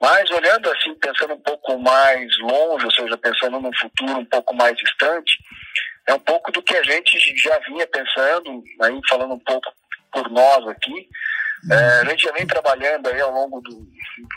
Mas 0.00 0.30
olhando 0.30 0.70
assim, 0.70 0.94
pensando 0.94 1.34
um 1.34 1.40
pouco 1.40 1.78
mais 1.78 2.26
longe, 2.40 2.84
ou 2.84 2.92
seja, 2.92 3.16
pensando 3.16 3.60
num 3.60 3.72
futuro 3.78 4.18
um 4.18 4.24
pouco 4.26 4.54
mais 4.54 4.76
distante, 4.76 5.38
é 6.06 6.14
um 6.14 6.20
pouco 6.20 6.52
do 6.52 6.62
que 6.62 6.76
a 6.76 6.82
gente 6.82 7.18
já 7.36 7.58
vinha 7.60 7.86
pensando, 7.86 8.62
aí 8.82 9.00
falando 9.08 9.34
um 9.34 9.40
pouco 9.40 9.72
por 10.12 10.30
nós 10.30 10.68
aqui. 10.68 11.08
É, 11.70 11.74
a 11.74 12.04
gente 12.04 12.22
já 12.22 12.32
vem 12.32 12.46
trabalhando 12.46 13.08
aí 13.08 13.20
ao 13.20 13.32
longo 13.32 13.60
do, 13.60 13.88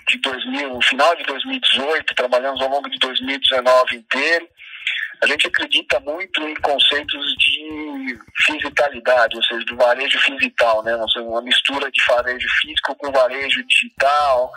de 0.08 0.18
2000, 0.20 0.70
no 0.70 0.82
final 0.82 1.16
de 1.16 1.24
2018, 1.24 2.16
trabalhamos 2.16 2.62
ao 2.62 2.70
longo 2.70 2.90
de 2.90 2.98
2019 2.98 3.98
inteiro. 3.98 4.50
A 5.22 5.28
gente 5.28 5.48
acredita 5.48 6.00
muito 6.00 6.42
em 6.42 6.56
conceitos 6.56 7.36
de 7.38 7.59
fisicalidade, 8.46 9.36
ou 9.36 9.44
seja, 9.44 9.66
do 9.66 9.76
varejo 9.76 10.20
fisical, 10.20 10.84
né? 10.84 10.98
Seja, 11.08 11.26
uma 11.26 11.42
mistura 11.42 11.90
de 11.92 12.02
varejo 12.08 12.48
físico 12.62 12.96
com 12.96 13.12
varejo 13.12 13.66
digital, 13.66 14.52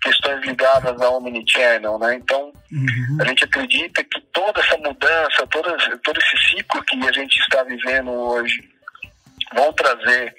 questões 0.00 0.44
ligadas 0.44 1.00
ao 1.00 1.16
omnichannel, 1.16 1.98
né? 1.98 2.14
Então, 2.14 2.52
uhum. 2.72 3.18
a 3.20 3.24
gente 3.24 3.44
acredita 3.44 4.04
que 4.04 4.20
toda 4.32 4.60
essa 4.60 4.76
mudança, 4.78 5.46
todo, 5.50 5.76
todo 6.02 6.18
esse 6.18 6.36
ciclo 6.48 6.82
que 6.84 7.08
a 7.08 7.12
gente 7.12 7.38
está 7.40 7.62
vivendo 7.62 8.10
hoje, 8.10 8.68
vão 9.54 9.72
trazer 9.72 10.34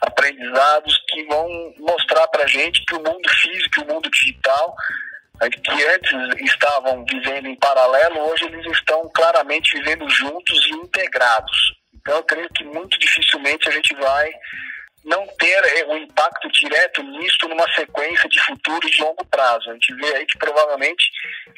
aprendizados 0.00 0.96
que 1.08 1.24
vão 1.24 1.48
mostrar 1.78 2.26
para 2.28 2.44
a 2.44 2.48
gente 2.48 2.84
que 2.84 2.94
o 2.94 2.98
mundo 2.98 3.28
físico 3.28 3.80
e 3.80 3.82
o 3.84 3.94
mundo 3.94 4.10
digital, 4.10 4.74
que 5.40 5.86
antes 5.86 6.52
estavam 6.52 7.04
vivendo 7.04 7.46
em 7.46 7.56
paralelo, 7.56 8.30
hoje 8.30 8.44
eles 8.44 8.66
estão 8.72 9.10
claramente 9.14 9.76
vivendo 9.78 10.08
juntos 10.08 10.66
e 10.66 10.70
integrados. 10.72 11.74
Então, 11.94 12.16
eu 12.16 12.22
creio 12.24 12.48
que 12.50 12.64
muito 12.64 12.98
dificilmente 12.98 13.68
a 13.68 13.72
gente 13.72 13.94
vai 13.94 14.30
não 15.04 15.26
ter 15.38 15.86
um 15.88 15.96
impacto 15.96 16.48
direto 16.52 17.02
nisso 17.02 17.48
numa 17.48 17.66
sequência 17.74 18.28
de 18.28 18.40
futuro 18.40 18.88
de 18.88 19.02
longo 19.02 19.24
prazo. 19.26 19.70
A 19.70 19.72
gente 19.72 19.94
vê 19.94 20.16
aí 20.16 20.26
que 20.26 20.38
provavelmente 20.38 21.04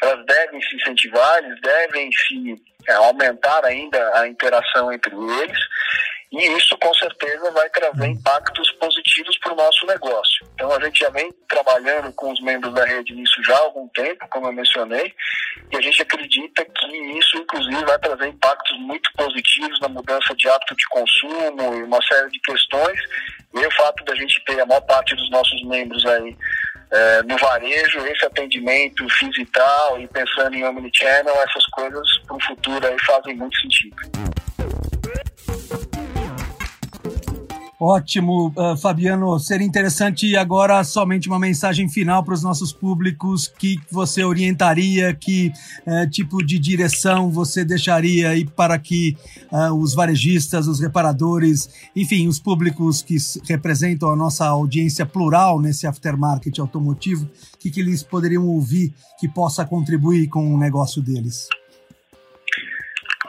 elas 0.02 0.24
devem 0.24 0.60
se 0.62 0.76
incentivar, 0.76 1.44
eles 1.44 1.60
devem 1.60 2.10
se 2.12 2.54
é, 2.88 2.92
aumentar 2.94 3.64
ainda 3.64 4.18
a 4.18 4.26
interação 4.26 4.92
entre 4.92 5.14
eles 5.14 5.58
e 6.36 6.56
isso 6.56 6.76
com 6.78 6.92
certeza 6.94 7.50
vai 7.52 7.68
trazer 7.70 8.06
impactos 8.06 8.70
positivos 8.72 9.38
para 9.38 9.52
o 9.52 9.56
nosso 9.56 9.86
negócio. 9.86 10.46
Então 10.54 10.72
a 10.72 10.80
gente 10.80 10.98
já 10.98 11.10
vem 11.10 11.32
trabalhando 11.48 12.12
com 12.12 12.32
os 12.32 12.40
membros 12.40 12.74
da 12.74 12.84
rede 12.84 13.14
nisso 13.14 13.42
já 13.44 13.56
há 13.56 13.60
algum 13.60 13.86
tempo, 13.88 14.26
como 14.28 14.48
eu 14.48 14.52
mencionei, 14.52 15.14
e 15.70 15.76
a 15.76 15.80
gente 15.80 16.02
acredita 16.02 16.64
que 16.64 16.96
isso 17.18 17.38
inclusive 17.38 17.84
vai 17.84 17.98
trazer 17.98 18.26
impactos 18.28 18.78
muito 18.80 19.10
positivos 19.16 19.80
na 19.80 19.88
mudança 19.88 20.34
de 20.34 20.48
hábito 20.48 20.74
de 20.76 20.86
consumo 20.88 21.74
e 21.74 21.82
uma 21.82 22.02
série 22.02 22.30
de 22.30 22.40
questões. 22.40 23.00
E 23.54 23.66
o 23.66 23.70
fato 23.76 24.04
da 24.04 24.14
gente 24.16 24.44
ter 24.44 24.60
a 24.60 24.66
maior 24.66 24.80
parte 24.80 25.14
dos 25.14 25.30
nossos 25.30 25.64
membros 25.64 26.04
aí 26.06 26.36
é, 26.90 27.22
no 27.22 27.36
varejo, 27.38 28.06
esse 28.06 28.24
atendimento 28.24 29.06
digital 29.06 30.00
e 30.00 30.08
pensando 30.08 30.54
em 30.54 30.64
omnichannel, 30.64 31.34
essas 31.42 31.66
coisas 31.66 32.06
para 32.26 32.36
o 32.36 32.40
futuro 32.40 32.86
aí 32.86 32.96
fazem 33.00 33.36
muito 33.36 33.56
sentido. 33.60 33.96
Ótimo, 37.86 38.50
uh, 38.56 38.74
Fabiano. 38.78 39.38
Seria 39.38 39.66
interessante 39.66 40.34
agora 40.36 40.82
somente 40.84 41.28
uma 41.28 41.38
mensagem 41.38 41.86
final 41.86 42.24
para 42.24 42.32
os 42.32 42.42
nossos 42.42 42.72
públicos 42.72 43.46
que 43.46 43.78
você 43.90 44.24
orientaria, 44.24 45.12
que 45.12 45.52
uh, 45.86 46.08
tipo 46.08 46.42
de 46.42 46.58
direção 46.58 47.30
você 47.30 47.62
deixaria 47.62 48.30
aí 48.30 48.46
para 48.46 48.78
que 48.78 49.18
uh, 49.52 49.74
os 49.74 49.94
varejistas, 49.94 50.66
os 50.66 50.80
reparadores, 50.80 51.68
enfim, 51.94 52.26
os 52.26 52.40
públicos 52.40 53.02
que 53.02 53.18
representam 53.46 54.08
a 54.08 54.16
nossa 54.16 54.46
audiência 54.46 55.04
plural 55.04 55.60
nesse 55.60 55.86
aftermarket 55.86 56.58
automotivo, 56.60 57.26
o 57.26 57.58
que, 57.58 57.70
que 57.70 57.80
eles 57.80 58.02
poderiam 58.02 58.46
ouvir 58.46 58.94
que 59.20 59.28
possa 59.28 59.62
contribuir 59.62 60.28
com 60.28 60.54
o 60.54 60.56
negócio 60.56 61.02
deles? 61.02 61.48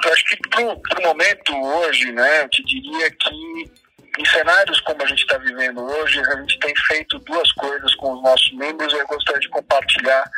Eu 0.06 0.14
acho 0.14 0.24
que 0.28 0.38
para 0.50 0.62
o 0.62 1.04
momento 1.04 1.54
hoje, 1.54 2.10
né, 2.14 2.44
eu 2.44 2.50
te 2.50 2.64
diria 2.64 3.12
que 3.12 3.85
em 4.18 4.26
cenários 4.26 4.80
como 4.82 5.02
a 5.04 5.06
gente 5.06 5.22
está 5.22 5.38
vivendo 5.38 5.84
hoje, 5.84 6.20
a 6.20 6.36
gente 6.42 6.60
tem 6.60 6.74
feito 6.88 7.20
duas 7.20 7.52
coisas 7.54 7.94
com 7.96 8.14
os 8.14 8.24
nossos 8.24 8.52
membros 8.54 8.92
e 8.94 8.98
eu 8.98 9.08
gostaria 9.08 9.42
de 9.42 9.50
compartilhar 9.50 10.30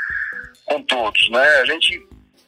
com 0.65 0.81
todos. 0.83 1.29
Né? 1.29 1.47
A 1.61 1.65
gente, 1.65 1.99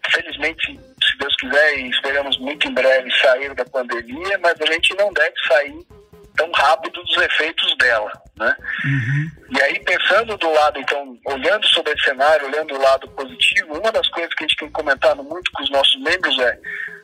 felizmente, 0.09 0.79
se 1.03 1.17
Deus 1.17 1.35
quiser, 1.35 1.79
e 1.79 1.89
esperamos 1.89 2.37
muito 2.39 2.67
em 2.67 2.73
breve 2.73 3.11
sair 3.19 3.53
da 3.53 3.65
pandemia, 3.65 4.39
mas 4.39 4.59
a 4.59 4.65
gente 4.65 4.95
não 4.95 5.11
deve 5.13 5.35
sair 5.47 5.87
tão 6.35 6.51
rápido 6.51 7.03
dos 7.03 7.17
efeitos 7.17 7.75
dela, 7.77 8.11
né? 8.37 8.55
Uhum. 8.85 9.31
E 9.49 9.61
aí, 9.61 9.79
pensando 9.83 10.37
do 10.37 10.49
lado, 10.53 10.79
então, 10.79 11.17
olhando 11.25 11.67
sobre 11.67 11.91
esse 11.91 12.03
cenário, 12.03 12.47
olhando 12.47 12.75
o 12.75 12.81
lado 12.81 13.09
positivo, 13.09 13.77
uma 13.77 13.91
das 13.91 14.07
coisas 14.09 14.33
que 14.33 14.45
a 14.45 14.47
gente 14.47 14.57
tem 14.57 14.71
comentado 14.71 15.21
muito 15.21 15.51
com 15.51 15.63
os 15.63 15.69
nossos 15.69 15.99
membros 16.01 16.39
é 16.39 16.57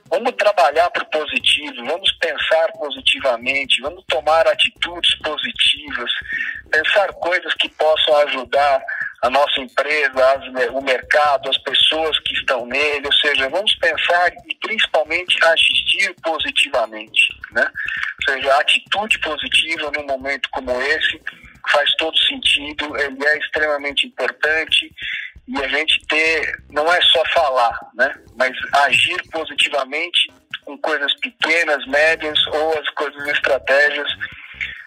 Vamos 0.09 0.33
trabalhar 0.33 0.89
para 0.91 1.03
o 1.03 1.09
positivo, 1.09 1.83
vamos 1.83 2.11
pensar 2.13 2.71
positivamente, 2.73 3.81
vamos 3.81 4.03
tomar 4.07 4.47
atitudes 4.47 5.15
positivas, 5.15 6.11
pensar 6.71 7.11
coisas 7.13 7.53
que 7.55 7.67
possam 7.69 8.15
ajudar 8.27 8.83
a 9.23 9.29
nossa 9.29 9.59
empresa, 9.59 10.33
as, 10.33 10.69
o 10.71 10.81
mercado, 10.81 11.49
as 11.49 11.57
pessoas 11.57 12.19
que 12.19 12.33
estão 12.33 12.65
nele, 12.67 13.07
ou 13.07 13.13
seja, 13.13 13.49
vamos 13.49 13.73
pensar 13.75 14.31
e 14.47 14.55
principalmente 14.55 15.43
agir 15.43 16.15
positivamente, 16.21 17.33
né? 17.51 17.65
Ou 17.65 18.33
seja, 18.33 18.53
a 18.53 18.59
atitude 18.59 19.19
positiva 19.19 19.91
num 19.91 20.05
momento 20.05 20.47
como 20.51 20.79
esse 20.81 21.19
faz 21.71 21.89
todo 21.97 22.15
sentido, 22.19 22.95
ele 22.97 23.25
é 23.25 23.37
extremamente 23.39 24.05
importante 24.05 24.93
e 25.47 25.63
a 25.63 25.67
gente 25.67 26.05
ter, 26.07 26.63
não 26.69 26.91
é 26.91 26.99
só 27.01 27.23
falar, 27.33 27.79
né? 27.93 28.13
Mas 28.35 28.51
agir 28.85 29.21
positivamente 29.31 30.31
com 30.63 30.77
coisas 30.79 31.13
pequenas, 31.19 31.85
médias 31.85 32.39
ou 32.47 32.79
as 32.79 32.89
coisas 32.91 33.27
estratégias 33.27 34.07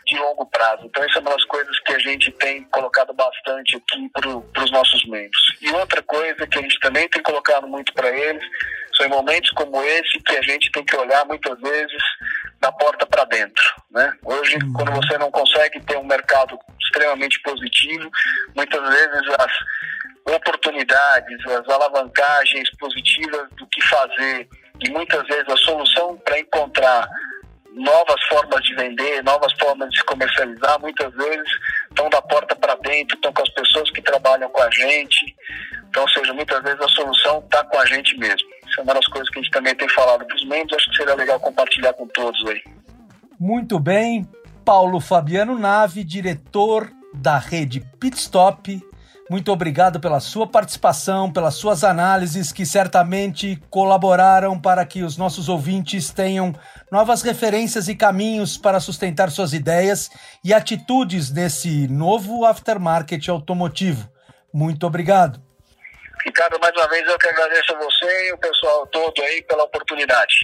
de 0.09 0.18
longo 0.18 0.47
prazo. 0.47 0.85
Então, 0.87 1.05
isso 1.05 1.18
é 1.18 1.21
uma 1.21 1.31
das 1.31 1.44
coisas 1.44 1.79
que 1.81 1.92
a 1.92 1.99
gente 1.99 2.31
tem 2.33 2.64
colocado 2.64 3.12
bastante 3.12 3.77
aqui 3.77 4.11
para 4.53 4.64
os 4.64 4.71
nossos 4.71 5.05
membros. 5.07 5.38
E 5.61 5.71
outra 5.71 6.03
coisa 6.03 6.47
que 6.47 6.59
a 6.59 6.62
gente 6.62 6.81
também 6.81 7.09
tem 7.09 7.23
colocado 7.23 7.68
muito 7.68 7.92
para 7.92 8.09
eles 8.09 8.42
são 8.97 9.07
em 9.07 9.11
momentos 9.11 9.51
como 9.51 9.81
esse 9.83 10.18
que 10.21 10.37
a 10.37 10.42
gente 10.42 10.73
tem 10.73 10.85
que 10.85 10.97
olhar 10.97 11.25
muitas 11.27 11.61
vezes 11.61 12.03
da 12.61 12.73
porta 12.73 13.07
para 13.07 13.25
dentro. 13.25 13.64
Né? 13.90 14.12
Hoje, 14.25 14.57
uhum. 14.57 14.73
quando 14.73 14.92
você 14.92 15.16
não 15.18 15.31
consegue 15.31 15.81
ter 15.81 15.97
um 15.99 16.05
mercado 16.05 16.59
extremamente 16.81 17.40
positivo, 17.42 18.11
muitas 18.57 18.81
vezes 18.81 19.23
as 19.38 19.53
oportunidades, 20.29 21.47
as 21.47 21.69
alavancagens 21.69 22.71
positivas 22.79 23.49
do 23.57 23.67
que 23.67 23.83
fazer 23.83 24.49
e 24.81 24.91
muitas 24.91 25.27
vezes 25.27 25.49
a 25.49 25.57
solução 25.57 26.17
para 26.19 26.38
encontrar 26.38 27.09
novas 27.73 28.23
formas 28.29 28.62
de 28.64 28.75
vender, 28.75 29.23
novas 29.23 29.53
formas 29.59 29.91
de 29.91 29.99
se 29.99 30.05
comercializar, 30.05 30.81
muitas 30.81 31.12
vezes 31.14 31.49
estão 31.88 32.09
da 32.11 32.21
porta 32.23 32.55
para 32.57 32.75
dentro, 32.77 33.17
estão 33.17 33.33
com 33.33 33.43
as 33.43 33.51
pessoas 33.51 33.91
que 33.91 34.03
trabalham 34.03 34.49
com 34.51 34.62
a 34.62 34.71
gente. 34.71 35.37
Então, 35.88 36.03
ou 36.03 36.09
seja, 36.09 36.33
muitas 36.33 36.62
vezes 36.62 36.81
a 36.81 36.88
solução 36.88 37.38
está 37.41 37.64
com 37.64 37.79
a 37.79 37.87
gente 37.87 38.17
mesmo. 38.19 38.49
Isso 38.67 38.81
é 38.81 38.83
uma 38.83 38.95
das 38.95 39.07
coisas 39.07 39.29
que 39.31 39.38
a 39.38 39.43
gente 39.43 39.53
também 39.53 39.75
tem 39.75 39.88
falado 39.91 40.25
para 40.27 40.37
os 40.37 40.45
membros, 40.47 40.77
acho 40.77 40.91
que 40.91 40.97
seria 40.97 41.14
legal 41.14 41.41
compartilhar 41.41 41.93
com 41.95 42.07
todos 42.09 42.45
aí. 42.47 42.62
Muito 43.38 43.79
bem. 43.79 44.29
Paulo 44.64 45.01
Fabiano 45.01 45.59
Nave, 45.59 46.05
diretor 46.05 46.91
da 47.14 47.38
rede 47.38 47.81
Pitstop, 47.99 48.83
muito 49.31 49.53
obrigado 49.53 50.01
pela 50.01 50.21
sua 50.21 50.47
participação, 50.47 51.31
pelas 51.31 51.55
suas 51.55 51.85
análises 51.85 52.51
que 52.51 52.64
certamente 52.64 53.62
colaboraram 53.69 54.59
para 54.59 54.87
que 54.87 55.03
os 55.03 55.19
nossos 55.19 55.51
ouvintes 55.51 56.11
tenham 56.11 56.55
novas 56.91 57.21
referências 57.21 57.88
e 57.88 57.95
caminhos 57.95 58.57
para 58.57 58.81
sustentar 58.81 59.31
suas 59.31 59.53
ideias 59.53 60.11
e 60.43 60.55
atitudes 60.55 61.31
nesse 61.31 61.87
novo 61.88 62.47
aftermarket 62.47 63.29
automotivo. 63.29 64.09
Muito 64.53 64.87
obrigado. 64.87 65.43
Ricardo, 66.25 66.59
mais 66.59 66.75
uma 66.75 66.88
vez 66.88 67.07
eu 67.07 67.19
que 67.19 67.29
agradeço 67.29 67.75
a 67.75 67.79
você 67.79 68.29
e 68.29 68.33
o 68.33 68.38
pessoal 68.38 68.87
todo 68.87 69.23
aí 69.23 69.43
pela 69.43 69.64
oportunidade. 69.64 70.35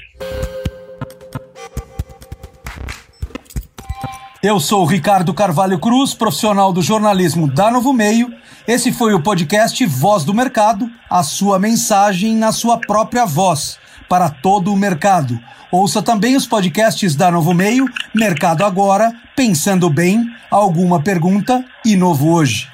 Eu 4.43 4.61
sou 4.61 4.85
Ricardo 4.85 5.33
Carvalho 5.33 5.79
Cruz, 5.81 6.13
profissional 6.13 6.71
do 6.71 6.83
jornalismo 6.83 7.51
da 7.51 7.71
Novo 7.71 7.95
Meio. 7.95 8.44
Esse 8.67 8.91
foi 8.91 9.13
o 9.13 9.21
podcast 9.21 9.85
Voz 9.85 10.25
do 10.25 10.33
Mercado, 10.33 10.91
a 11.11 11.23
sua 11.23 11.59
mensagem 11.59 12.35
na 12.35 12.51
sua 12.51 12.79
própria 12.79 13.27
voz, 13.27 13.79
para 14.09 14.31
todo 14.31 14.73
o 14.73 14.77
mercado. 14.77 15.39
Ouça 15.71 16.01
também 16.03 16.35
os 16.35 16.47
podcasts 16.47 17.15
da 17.15 17.31
Novo 17.31 17.53
Meio, 17.53 17.87
Mercado 18.15 18.65
Agora, 18.65 19.13
Pensando 19.37 19.91
Bem, 19.91 20.25
Alguma 20.51 21.03
Pergunta 21.03 21.63
e 21.85 21.95
Novo 21.95 22.31
Hoje. 22.31 22.67